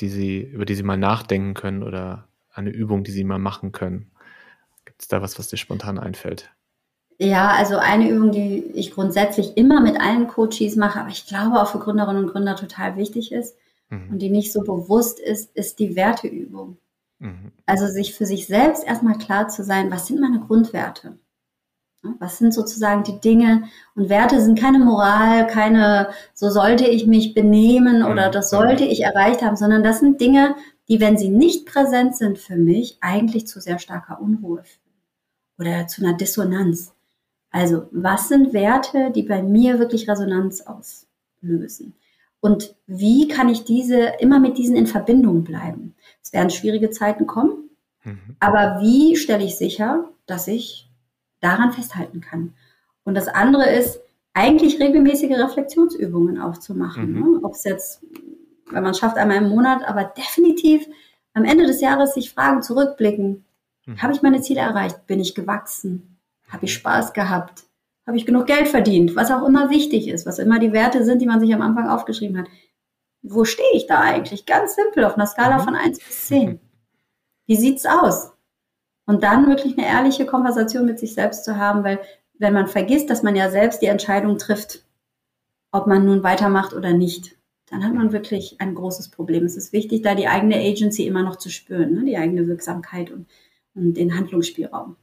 [0.00, 3.72] die sie, über die sie mal nachdenken können oder eine Übung, die sie mal machen
[3.72, 4.10] können.
[4.84, 6.50] Gibt es da was, was dir spontan einfällt?
[7.18, 11.60] Ja, also eine Übung, die ich grundsätzlich immer mit allen Coaches mache, aber ich glaube
[11.60, 13.56] auch für Gründerinnen und Gründer total wichtig ist
[13.90, 14.10] mhm.
[14.12, 16.78] und die nicht so bewusst ist, ist die Werteübung.
[17.18, 17.52] Mhm.
[17.66, 21.18] Also sich für sich selbst erstmal klar zu sein, was sind meine Grundwerte?
[22.18, 27.34] Was sind sozusagen die Dinge und Werte sind keine Moral, keine, so sollte ich mich
[27.34, 28.32] benehmen oder mhm.
[28.32, 30.54] das sollte ich erreicht haben, sondern das sind Dinge,
[30.88, 34.88] die, wenn sie nicht präsent sind für mich, eigentlich zu sehr starker Unruhe führen
[35.58, 36.92] oder zu einer Dissonanz.
[37.50, 41.94] Also, was sind Werte, die bei mir wirklich Resonanz auslösen?
[42.40, 45.94] Und wie kann ich diese immer mit diesen in Verbindung bleiben?
[46.22, 47.70] Es werden schwierige Zeiten kommen,
[48.04, 48.36] mhm.
[48.38, 50.87] aber wie stelle ich sicher, dass ich
[51.40, 52.54] daran festhalten kann.
[53.04, 54.00] Und das andere ist,
[54.34, 57.12] eigentlich regelmäßige Reflexionsübungen aufzumachen.
[57.12, 57.32] Mhm.
[57.32, 57.40] Ne?
[57.42, 58.04] Ob es jetzt,
[58.70, 60.86] wenn man schafft, einmal im Monat, aber definitiv
[61.34, 63.44] am Ende des Jahres sich fragen, zurückblicken.
[63.86, 64.02] Mhm.
[64.02, 65.06] Habe ich meine Ziele erreicht?
[65.06, 66.18] Bin ich gewachsen?
[66.48, 67.64] Habe ich Spaß gehabt?
[68.06, 69.16] Habe ich genug Geld verdient?
[69.16, 71.88] Was auch immer wichtig ist, was immer die Werte sind, die man sich am Anfang
[71.88, 72.46] aufgeschrieben hat.
[73.22, 74.46] Wo stehe ich da eigentlich?
[74.46, 75.62] Ganz simpel, auf einer Skala mhm.
[75.62, 76.60] von 1 bis 10.
[77.46, 78.32] Wie sieht's aus?
[79.08, 81.98] Und dann wirklich eine ehrliche Konversation mit sich selbst zu haben, weil
[82.38, 84.84] wenn man vergisst, dass man ja selbst die Entscheidung trifft,
[85.72, 87.34] ob man nun weitermacht oder nicht,
[87.70, 89.46] dann hat man wirklich ein großes Problem.
[89.46, 92.04] Es ist wichtig, da die eigene Agency immer noch zu spüren, ne?
[92.04, 93.26] die eigene Wirksamkeit und,
[93.74, 94.96] und den Handlungsspielraum.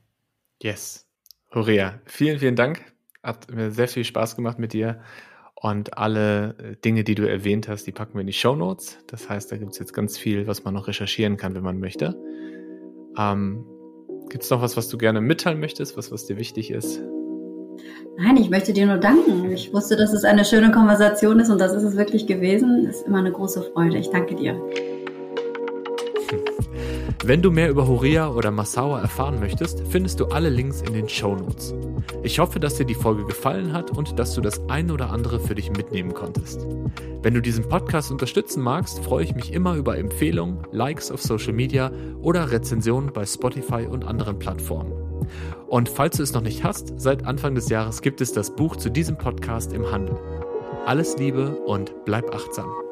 [0.62, 1.08] Yes.
[1.52, 2.84] Horea, vielen, vielen Dank.
[3.24, 5.02] Hat mir sehr viel Spaß gemacht mit dir.
[5.56, 9.00] Und alle äh, Dinge, die du erwähnt hast, die packen wir in die Show Notes.
[9.08, 11.80] Das heißt, da gibt es jetzt ganz viel, was man noch recherchieren kann, wenn man
[11.80, 12.16] möchte.
[13.18, 13.66] Ähm,
[14.30, 17.02] Gibt es noch was, was du gerne mitteilen möchtest, was, was dir wichtig ist?
[18.18, 19.52] Nein, ich möchte dir nur danken.
[19.52, 22.86] Ich wusste, dass es eine schöne Konversation ist und das ist es wirklich gewesen.
[22.86, 23.98] Das ist immer eine große Freude.
[23.98, 24.60] Ich danke dir.
[27.28, 31.10] Wenn du mehr über Horea oder Massawa erfahren möchtest, findest du alle Links in den
[31.10, 31.74] Show Notes.
[32.22, 35.40] Ich hoffe, dass dir die Folge gefallen hat und dass du das ein oder andere
[35.40, 36.68] für dich mitnehmen konntest.
[37.24, 41.54] Wenn du diesen Podcast unterstützen magst, freue ich mich immer über Empfehlungen, Likes auf Social
[41.54, 44.94] Media oder Rezensionen bei Spotify und anderen Plattformen.
[45.66, 48.76] Und falls du es noch nicht hast, seit Anfang des Jahres gibt es das Buch
[48.76, 50.16] zu diesem Podcast im Handel.
[50.86, 52.85] Alles Liebe und bleib achtsam.